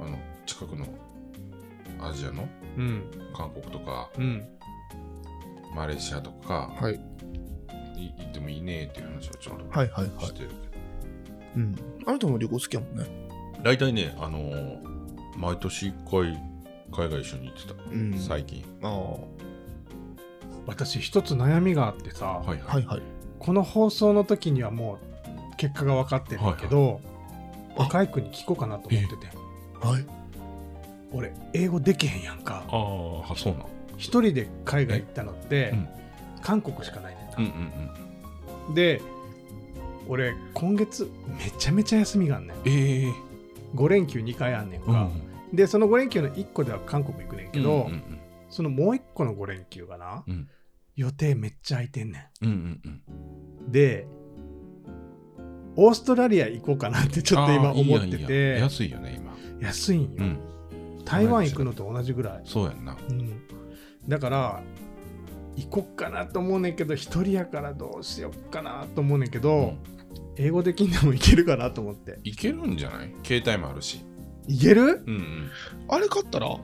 [0.00, 0.86] あの近くの
[2.00, 3.10] アジアのうん。
[3.36, 4.48] 韓国とかうん。
[5.74, 6.94] マレーシアとかはい。
[7.96, 10.26] い行ってもいいねっていう話をちょっとはいはいはい。
[10.26, 10.48] してる。
[10.48, 10.63] けど、
[11.56, 11.74] うん。
[12.06, 13.04] あなたも旅行好きやもんね。
[13.62, 14.94] 大体ねあのー
[15.36, 16.40] 毎年1回
[16.92, 18.18] 海外一緒に行ってた、うん。
[18.18, 18.64] 最近。
[18.82, 18.90] ああ。
[18.90, 19.18] は
[20.66, 22.82] 私一つ悩みがあってさ、はいはい。
[22.82, 23.02] いはい。
[23.38, 24.98] この放送の時にはも
[25.52, 27.00] う結果が分かってるんだけど、
[27.76, 29.36] 若い子に聞こうかなと思ってて。
[29.86, 30.06] はい。
[31.12, 32.64] 俺英語できへんやんか。
[32.68, 33.66] ああそうなん。
[33.96, 35.88] 一人で海外行ったのって、うん。
[36.42, 37.44] 韓国しかないねんな、うん
[38.68, 38.74] うん。
[38.74, 39.00] で
[40.08, 42.56] 俺今月めちゃめちゃ休みがあんねん。
[42.56, 43.12] うんええ。
[43.74, 47.88] 5連休2回あんねんか、うんでその5連休の1個では韓国行くねんけど、
[48.50, 50.48] そのもう1個の5連休がな、うん。
[50.96, 52.88] 予定めっちゃ空いてんねうんうんう
[53.64, 53.68] ん。
[53.68, 54.06] んで
[55.76, 58.58] オーストラリア行こうかなってちょっと今思ってて。
[58.58, 59.36] 安いよね今。
[59.60, 60.38] 安いんよ、うん。
[61.04, 63.42] 台湾行くのと同じぐらい、そうやんなうん、
[64.08, 64.62] だから
[65.56, 69.93] 行こっかなと思うねんけど一人やからどうしよっかなと思うねんけど、うん
[70.36, 72.18] 英語できんでもいけるかなと思って。
[72.24, 73.14] いけるんじゃない？
[73.24, 74.04] 携帯もあるし。
[74.48, 74.82] いける？
[74.82, 75.50] うんうん。
[75.88, 76.56] あれ買ったら？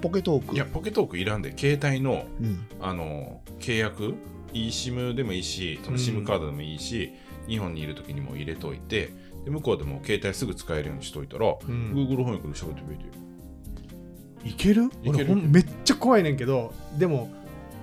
[0.00, 0.54] ポケトーク？
[0.54, 1.56] いやポケトークいらんで。
[1.56, 2.66] 携帯のうん。
[2.80, 4.14] あの契約
[4.52, 7.12] ？eSIM でもいいし SIM カードでもいいし、
[7.46, 9.10] 日本にいる時にも入れといて
[9.44, 11.92] で向こうでも携帯すぐ使えるようにしといたら、うん。
[11.94, 13.08] Google 翻訳で喋ってくれてよ。
[14.44, 14.84] いける？
[15.02, 17.30] いける俺めっちゃ怖いねんけどでも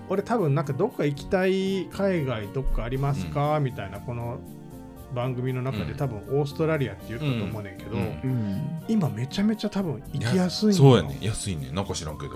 [0.10, 4.40] 俺多分なんかどっか行きたい海外どっかありますか、みたいなこの
[5.16, 5.98] 番組の中でうん。
[5.98, 8.02] 多分オーストラリアって言ったと思うねんけど、うん。
[8.02, 8.84] うん。
[8.88, 12.34] 今めちゃめちゃ多分行きやすいそうやね安いねなんか知らんけど。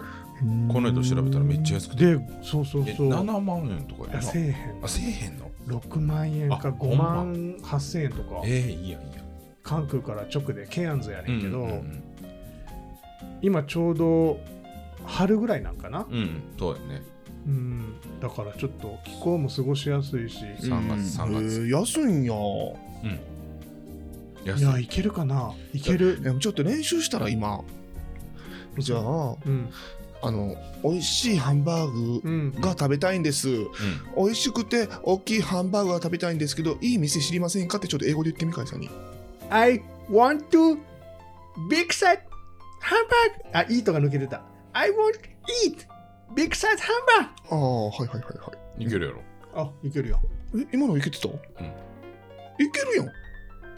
[0.73, 2.15] この間調べたらめっちゃ安くて。
[2.15, 3.09] でそうそうえそう。
[3.09, 4.21] 7万円とかやな。
[4.21, 4.79] せえへん。
[4.83, 8.41] あせえへんの？6万円かあ5万8000円とか。
[8.45, 9.29] ええいいやんいいやん。
[9.61, 12.03] 関空から直でケアンズやねんけど、うんうん
[13.41, 14.39] 今ちょうど
[15.05, 17.01] 春ぐらいなんかな、うん、うん、そうやね
[17.47, 21.63] うん、だからちょっと気候も過ごしやすいし、3月3月。
[21.63, 22.33] へえ安いんや。
[22.33, 23.09] うん。
[23.11, 23.19] い
[24.45, 24.63] 安い。
[24.63, 25.53] やいけるかな？
[25.73, 26.21] いける。
[26.21, 27.61] でもちょっと練習したら今。
[28.77, 29.69] じゃあ、うん。
[30.21, 32.51] あの、美味しいハンバーグうん。
[32.61, 33.49] が食べたいんです。
[33.49, 33.67] うん。
[34.17, 38.89] 美味しくて大きいハンバーグが食べたいんですけど、いい店知りませんかってちょっと英語で言ってみかいさんに。
[39.49, 40.77] I want to
[41.69, 42.19] big size
[42.81, 44.43] hamburger あ、いいとが抜けてた。
[44.73, 45.19] I want
[46.35, 48.87] to eat big size hamburger ああ、はいはいはいはい。
[48.87, 49.21] けるやろ。
[49.55, 50.19] あ、いけるよ
[50.55, 50.61] い。
[50.61, 51.27] え、今のいけてた？
[51.27, 53.09] いけるやん。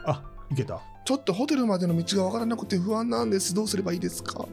[0.06, 0.82] あ、いけた。
[1.06, 3.54] ちょっとホテルまでの道がわからなくて不安なんです。
[3.54, 4.48] どうすればいいですか？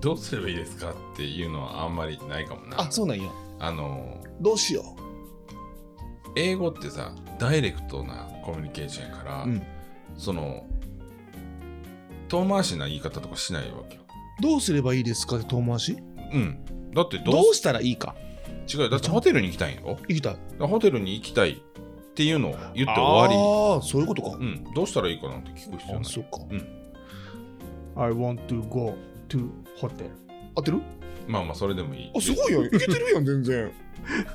[0.00, 2.80] どうすればいいですかっていうのはあんまりないかもな。
[2.80, 3.30] あ、そうなんや。
[3.58, 4.96] あのどうしよ
[6.36, 9.62] 英語ってさダイレクトなコミュニケーションやから、うん。
[10.16, 10.64] その
[12.28, 14.02] 遠回しな言い方とかしないわけよ
[14.40, 15.96] どうすればいいですかって遠回し？
[16.32, 16.64] うん。
[16.94, 18.14] だってどうどうしたらいいか。
[18.72, 20.36] 違うだってホテルに行きたいんやろ行きたい。
[20.60, 21.56] ホテルに行きたいっ
[22.14, 24.74] ていうのを言って終わああそういうことか、りうん。
[24.74, 25.96] どうしたらいいかなんて聞く必要ない。
[26.00, 26.38] あそうか
[27.96, 28.94] I want to go
[29.28, 29.48] to
[29.80, 30.10] hotel.
[30.54, 30.80] 合ってる？
[31.26, 32.10] まあまあそれでもいい。
[32.16, 32.64] あすごいよ。
[32.64, 33.70] いけてるやん 全然。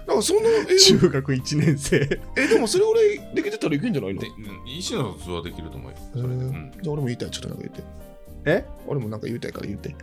[0.08, 1.98] なんかそんなえ中学1年生。
[2.38, 3.02] えでもそれぐら
[3.32, 4.22] いできてたらいけんじゃないの？
[4.22, 4.44] でうん。
[4.68, 5.98] 意思の疎通はできると思うよ。
[6.14, 6.40] それで、へー。
[6.42, 7.32] うん、じゃあ俺も言いたい。
[7.32, 7.84] ちょっとなんか言って
[8.46, 8.66] え？
[8.88, 9.96] 俺もなんか言いたいから言って。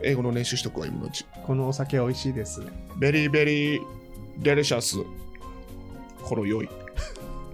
[0.00, 1.26] 英語の練習しとくわ今のうち。
[1.44, 2.60] このお酒美味しいです。
[2.60, 2.66] ね
[2.98, 4.98] very very delicious
[6.22, 6.68] ほろ酔い。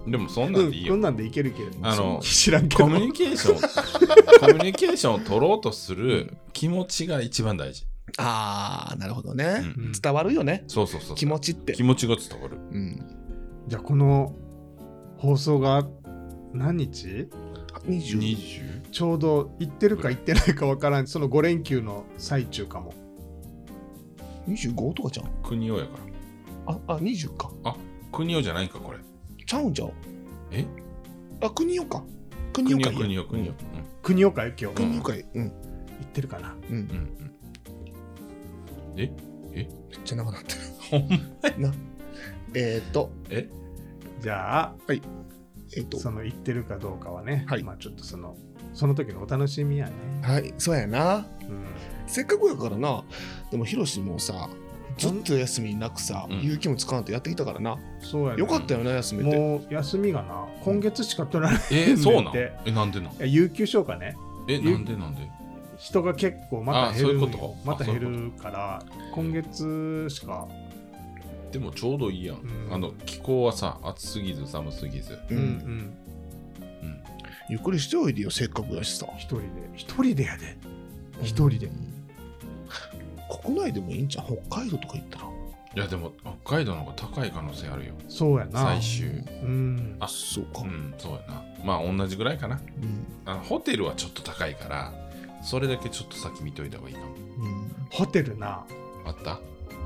[0.07, 0.93] でもそんなんでいいよ。
[0.93, 1.71] うんこんなんでいけるけど。
[1.81, 2.83] あの知らんけど。
[2.83, 3.59] コミュニケーション
[4.39, 7.87] コミュニケーションを取ろうとする気持ちが一番大事。
[8.17, 9.91] ああなるほどね、うん。
[9.91, 10.63] 伝わるよね。
[10.67, 11.17] そうそうそうそう。
[11.17, 11.73] 気持ちって。
[11.73, 12.57] 気持ちが伝わる。
[12.71, 12.99] うん。
[13.67, 14.35] じゃあこの
[15.17, 15.87] 放送が
[16.53, 17.27] 何日？
[17.87, 18.89] 20 20?
[18.91, 21.07] ちょうど行ってるか行ってないかわからん。
[21.07, 22.93] その5連休の最中かも。
[24.47, 25.91] 25とかじゃん国をやか
[26.67, 27.51] ああ20か。
[27.63, 27.75] ら
[28.11, 28.99] 国をじゃないんかこれ。
[29.45, 29.91] ちゃうんじゃん
[30.51, 30.65] え？
[31.41, 32.03] あ国よか。
[32.53, 32.91] 国よか。
[32.91, 33.53] 国を国を国を
[34.01, 34.75] 国岡よ今日。
[34.77, 35.25] 国よかい。
[35.33, 35.43] うん。
[35.45, 36.55] 行ってるかな？
[36.69, 36.87] うん、うんうん。
[38.93, 39.11] うんえ？
[39.53, 39.67] めっ
[40.03, 40.59] ちゃ長なってる。
[40.89, 41.73] ほんまな。
[42.53, 43.11] えっ、ー、と。
[43.29, 43.49] え？
[44.21, 44.75] じゃあ
[45.75, 45.99] えっ、と。
[45.99, 47.63] その行ってるかどうかはね、はい。
[47.63, 48.35] まあちょっとその
[48.73, 51.25] その時のお楽しみやね、はいそうやな。
[51.41, 51.65] うん。
[52.07, 53.03] せっかくやからな。
[53.51, 54.49] でもヒロシもさ
[54.97, 56.41] ずっと休みなくさ、うん。
[56.41, 58.39] 有給も使わんとやってきたからな、そうやね。
[58.39, 59.37] よかったよな休めて。
[59.37, 60.45] もう休みがな。
[60.63, 62.33] 今月しか取らないえー、そうなん？
[62.33, 63.13] でえなんでなん？
[63.29, 64.15] 有給消化ね。
[64.47, 65.29] えなんでなんで？
[65.77, 67.27] 人が結構また減る
[67.65, 70.47] また減るから今月しか
[71.51, 72.73] でもちょうどいいやん、うん。
[72.73, 75.37] あの気候はさ暑すぎず寒すぎず、ううん。
[75.37, 75.47] んうん。
[76.83, 77.03] うん、
[77.49, 79.07] ゆっくりしておいでよせっかくだしさ。
[79.17, 79.47] 一人で。
[79.75, 80.57] 一人でやで。
[81.21, 81.67] 一人で。
[81.67, 81.93] うん。
[83.41, 85.25] 国内でもいいんじゃん北海道とか行ったら。
[85.75, 86.13] いやでも
[86.45, 87.93] 北海道の方が高い可能性あるよ。
[88.07, 88.61] そうやな。
[88.61, 89.07] 最終。
[89.07, 89.97] うん。
[89.99, 91.43] あそうか、うんそうやな。
[91.63, 92.55] まあ同じぐらいかな。
[92.81, 93.05] うん。
[93.25, 94.93] あのホテルはちょっと高いから
[95.41, 97.07] それだけちょっと先見といた方がいいかも。
[97.39, 97.71] うん。
[97.89, 98.65] ホテルな。
[99.05, 99.39] あった？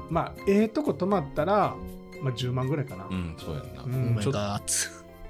[0.10, 1.76] まあええとこ泊まったら、
[2.22, 4.18] まあ、10万ぐらいかな、うんそうやんな、うん。
[4.20, 4.34] ちょ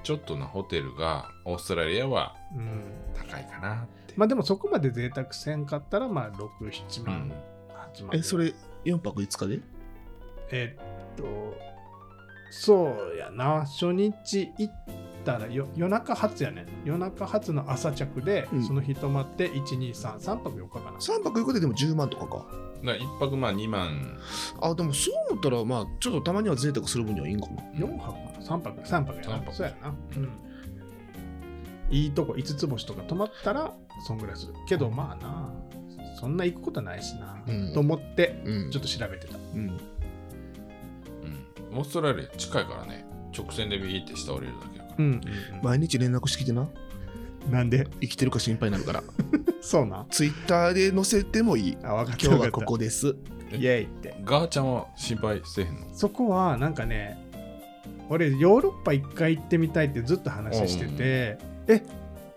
[0.01, 2.81] ちょっとなホテルがオーストラリアはうん。
[3.15, 7.31] 高いかなって、まあでもそこまで贅沢せんかったらまあ67万、うん。
[7.93, 8.17] 8万。
[8.17, 8.53] えそれ
[8.85, 9.59] 4泊5日で？
[10.51, 11.23] えっと
[12.49, 13.65] そうやな。
[13.65, 14.73] 初日行っ
[15.23, 16.65] たらよ夜中発やね。
[16.85, 18.63] 夜中発の朝着で、うん。
[18.63, 20.97] その日泊まって1233泊4日かな。
[20.97, 22.47] 3泊4日ででも10万とかか
[22.85, 24.17] だ一泊まあ2万。
[24.61, 27.61] あでもそう思ったらまあちょっとたまには贅沢する分にはいいんかも。
[27.75, 28.39] 4泊か。
[28.39, 28.81] な3泊。
[28.81, 29.45] 3泊や三泊。
[29.47, 29.95] なそうやな。
[30.17, 30.29] うん。
[31.91, 33.73] いいとこ5つ星とか泊まったら
[34.05, 34.53] そんぐらいする。
[34.67, 35.53] けどまあな
[36.19, 37.73] そんな行くことないしな、うん。
[37.73, 38.71] と思ってうん。
[38.71, 39.37] ちょっと調べてた。
[39.37, 39.79] うん。
[41.71, 41.77] うん。
[41.77, 43.05] オーストラリア近いからね。
[43.37, 45.21] 直線でビーって下降りるだけだから、うん、うん。
[45.61, 46.67] 毎日連絡してきてな
[47.49, 47.87] なんで？
[48.01, 49.03] 生きてるか心配になるから。
[49.61, 50.07] そうなん？
[50.09, 51.77] ツイッターで載せてもいい。
[51.83, 53.15] あ分かった今日はここです。
[53.51, 54.15] イエイって。
[54.23, 55.87] ガーちゃんは心配せえへんの？
[55.93, 57.17] そこはなんかね
[58.09, 61.37] 俺ヨーロッパ一回行ってみたいってずっと話してて、
[61.67, 61.83] え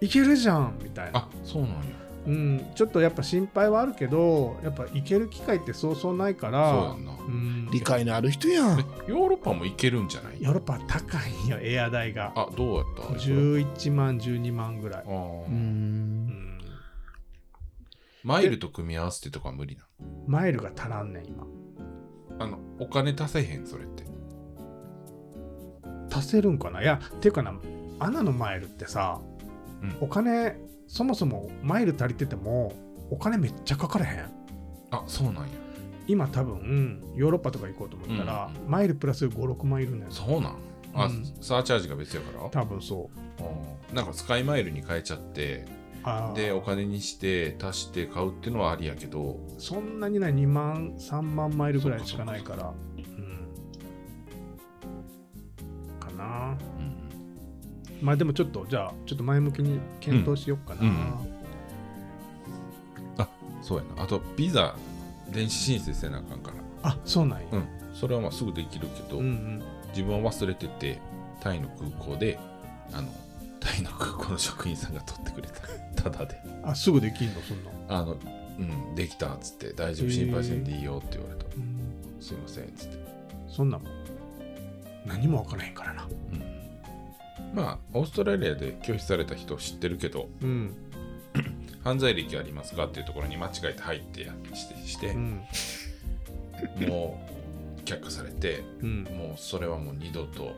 [0.01, 1.21] 行けるじゃんみたいな。
[1.21, 1.77] あそうなんや
[2.25, 7.13] うん、ちょっとやっぱ心配はあるけどやっぱ行ける機会ってそうそうないからそうやんな。
[7.13, 8.81] うん、理解のある人やん。
[8.81, 10.41] えヨーロッパも行けるんじゃない？
[10.41, 12.33] ヨーロッパは高いよエア代が。
[12.37, 15.03] あどうやった？11万12万ぐらい。
[15.05, 15.53] あ、ーうん。
[15.53, 15.57] う
[16.31, 16.59] ん、
[18.23, 19.83] マイルと組み合わせてとか無理な
[20.29, 21.45] マイルが足らんねん今。
[22.39, 24.05] あのお金足せへんそれって。
[26.15, 26.83] 足せるんかな？
[26.83, 27.53] いやっていうかな
[27.99, 29.21] アナのマイルってさ、
[29.83, 29.97] うん。
[30.01, 30.57] お金
[30.93, 32.75] そもそもマイル足りてても
[33.11, 34.27] お金めっちゃかかれへん。
[34.91, 35.49] あそうなんや。
[36.07, 40.57] 今多分ヨーロッパとか行こうと思ったら、うんマイルプラス56万いるんだよそうなん。
[40.93, 41.25] あ、うん。
[41.41, 42.47] サーチャージが別やから？
[42.51, 43.09] 多分そ
[43.91, 43.95] う。
[43.95, 45.65] なんかスカイマイルに変えちゃって
[46.35, 49.41] でお金にして足して買うっていうのはありやけど。
[49.57, 50.35] そんなにない。
[50.35, 52.67] 2万3万マイルぐらいしかないから。
[52.67, 52.71] う
[53.01, 53.03] ん
[55.99, 56.59] かなうん
[58.03, 61.33] まあでもちょっとじゃあちょっと前向きに検討しよっかな、うんうん。
[63.63, 64.03] そうやな。
[64.03, 64.75] あとビザ
[65.31, 66.57] 電子申請せなあかんから。
[66.91, 67.65] あそうなんや、うん。
[67.95, 69.63] それはまあすぐできるけど、うんうん。
[69.91, 70.99] 自分は忘れてて
[71.41, 72.39] タイの空港で
[72.93, 73.09] あの
[73.61, 75.63] タイの空港の職員さんが取ってくれた。
[76.11, 76.37] ただで。
[76.65, 77.41] あすぐできんの？
[77.43, 78.17] そんな、あの
[78.59, 81.47] うんできたっつって大丈夫心配せんでいいよって言われた。
[81.57, 82.99] うん、すいませんっつって。
[83.49, 83.89] そんなもん。
[85.07, 86.09] 何も分からへんからな。
[86.33, 86.52] うん
[87.53, 90.75] まあオーストラリアで拒否された人知ってるけどうん。
[91.85, 95.43] 犯罪歴ありますかっていうところに間違えて入ってやしてして、うん。
[96.89, 97.21] も
[97.79, 99.05] う却下されてうん。
[99.05, 100.55] もうそれはもう二度と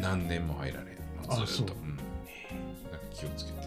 [0.00, 0.98] 何年も入られ
[1.46, 1.74] ずっと。
[1.74, 1.76] う。
[1.76, 2.02] ん、なんか
[3.12, 3.58] 気をつけて。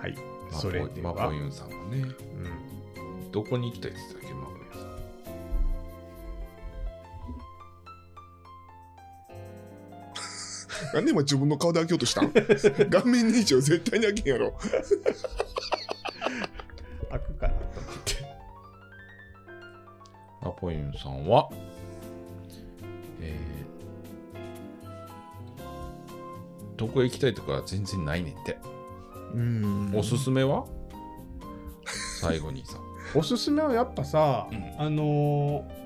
[0.00, 0.14] はい。
[0.52, 1.12] マそれでは。
[1.12, 1.98] ポマポユンさんはね。
[1.98, 3.30] うん。
[3.32, 4.34] どこに行きたいって言ってたっけ？
[4.34, 4.49] マ
[10.94, 12.30] なんで今自分の顔で開けようとしたん？
[12.90, 14.52] 顔面認証絶対に開けんやろ。
[17.10, 18.14] 開くかなと思って。
[20.42, 21.48] マポユンさんは、
[23.20, 28.58] えー、どこへ行きたいとか全然ないねんって。
[29.34, 29.92] うん。
[29.94, 30.64] おすすめは？
[32.20, 32.78] 最後にさ。
[33.14, 34.64] おすすめはやっぱさ、うん。
[34.78, 35.02] あの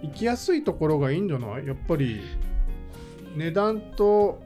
[0.02, 1.66] ー行きやすいところがいいんじゃない？
[1.66, 2.20] やっぱり
[3.36, 4.42] 値段と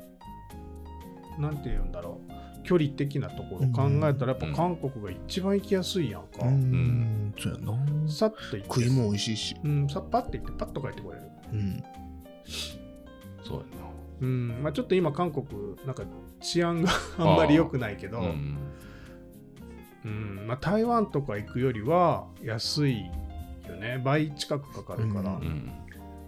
[1.38, 2.32] なんて言うんだろう。
[2.64, 3.68] 距離的なところ。
[3.68, 8.10] 考えたらやっぱ韓国が一番行きやすいやんか、うん、そうやな。
[8.10, 8.74] さっと行って。
[8.74, 9.56] 食いも美味しいし。
[9.64, 11.22] うん、さっぱって行ってパッと帰ってこれる。
[11.52, 11.82] うん。
[13.42, 13.64] そうや
[14.20, 14.62] うん。
[14.62, 15.46] まあちょっと今韓国
[15.86, 16.04] なんか
[16.40, 18.28] 治安があんまり良くないけど、な。
[18.28, 18.58] うん。
[20.04, 20.46] うん。
[20.46, 23.06] まあ、台湾とか行くよりは安い
[23.66, 24.00] よね。
[24.04, 25.42] 倍近くかかるから、うん。
[25.42, 25.72] うん。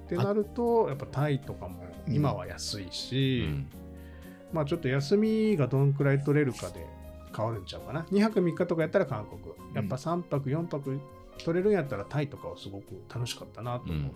[0.07, 3.69] ってなるとやっぱタイとかも今は安いし、うん
[4.53, 6.87] まあちょっと休みがどんくらい取れるかで
[7.37, 9.41] 変わるんちゃうかな2泊3日とかやったら韓国
[9.75, 11.01] やっぱ3泊4泊
[11.45, 14.13] 取れるんやったらタイとかはすごく楽しかったなと思う、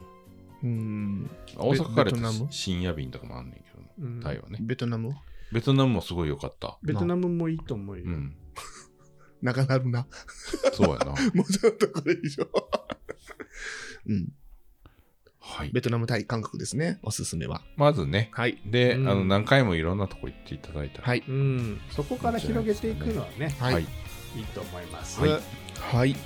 [0.65, 1.31] うん。
[1.57, 2.49] 大阪からベトナム？
[2.51, 4.59] 深夜便とかもあんねんけど、うんタイはね。
[4.61, 5.15] ベトナム？
[5.53, 6.79] ベトナムもすごい良かった。
[6.83, 8.37] ベトナムもいいと思うよ、うん。
[9.43, 10.07] 長なるな。
[10.73, 11.07] そうやな。
[11.35, 12.47] もうちょっとこれ以上。
[14.07, 14.33] うん。
[15.47, 15.71] はい。
[15.73, 16.99] ベトナム、タイ、韓国ですね。
[17.03, 17.61] おすすめは。
[17.77, 18.59] まずね、はい。
[18.65, 21.23] で、うんあの何回もいろんなとこ行っていただいたら、はい。
[21.29, 23.75] うん、そこから広げていくのはねはい。
[23.75, 23.87] はい
[24.37, 25.41] いいと思います、はい
[25.79, 26.17] はい。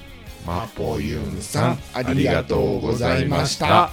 [0.46, 3.90] マポユンさんありがとうございました。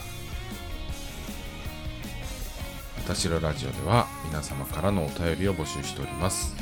[3.05, 6.55] 私のラジオでは皆様からのお便りを募集しております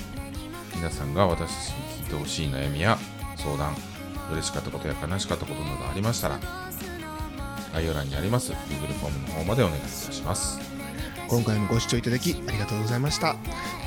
[0.75, 2.97] 皆さんが私たちに聞いてほしい悩みや
[3.37, 3.73] 相談
[4.29, 6.39] 嬉しかったことや悲しかったことなどありましたら
[7.73, 10.73] 概要欄にあります Google フォームの方までお願いいたします
[11.27, 13.35] 今回もご視聴いただきありがとうございました。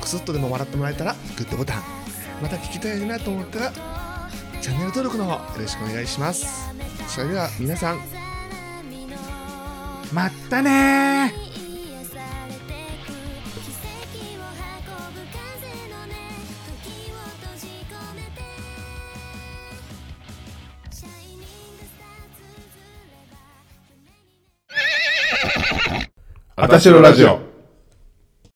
[0.01, 1.83] くすっとでも笑ってもらえたらグッドボタン。
[2.41, 3.73] また聞きたいなと思ったら
[4.61, 6.69] チャンネル登録の方よろしくお願いします。
[7.07, 7.99] それでは皆さん、
[10.11, 11.46] まったね
[26.59, 27.46] あたしろラジオ。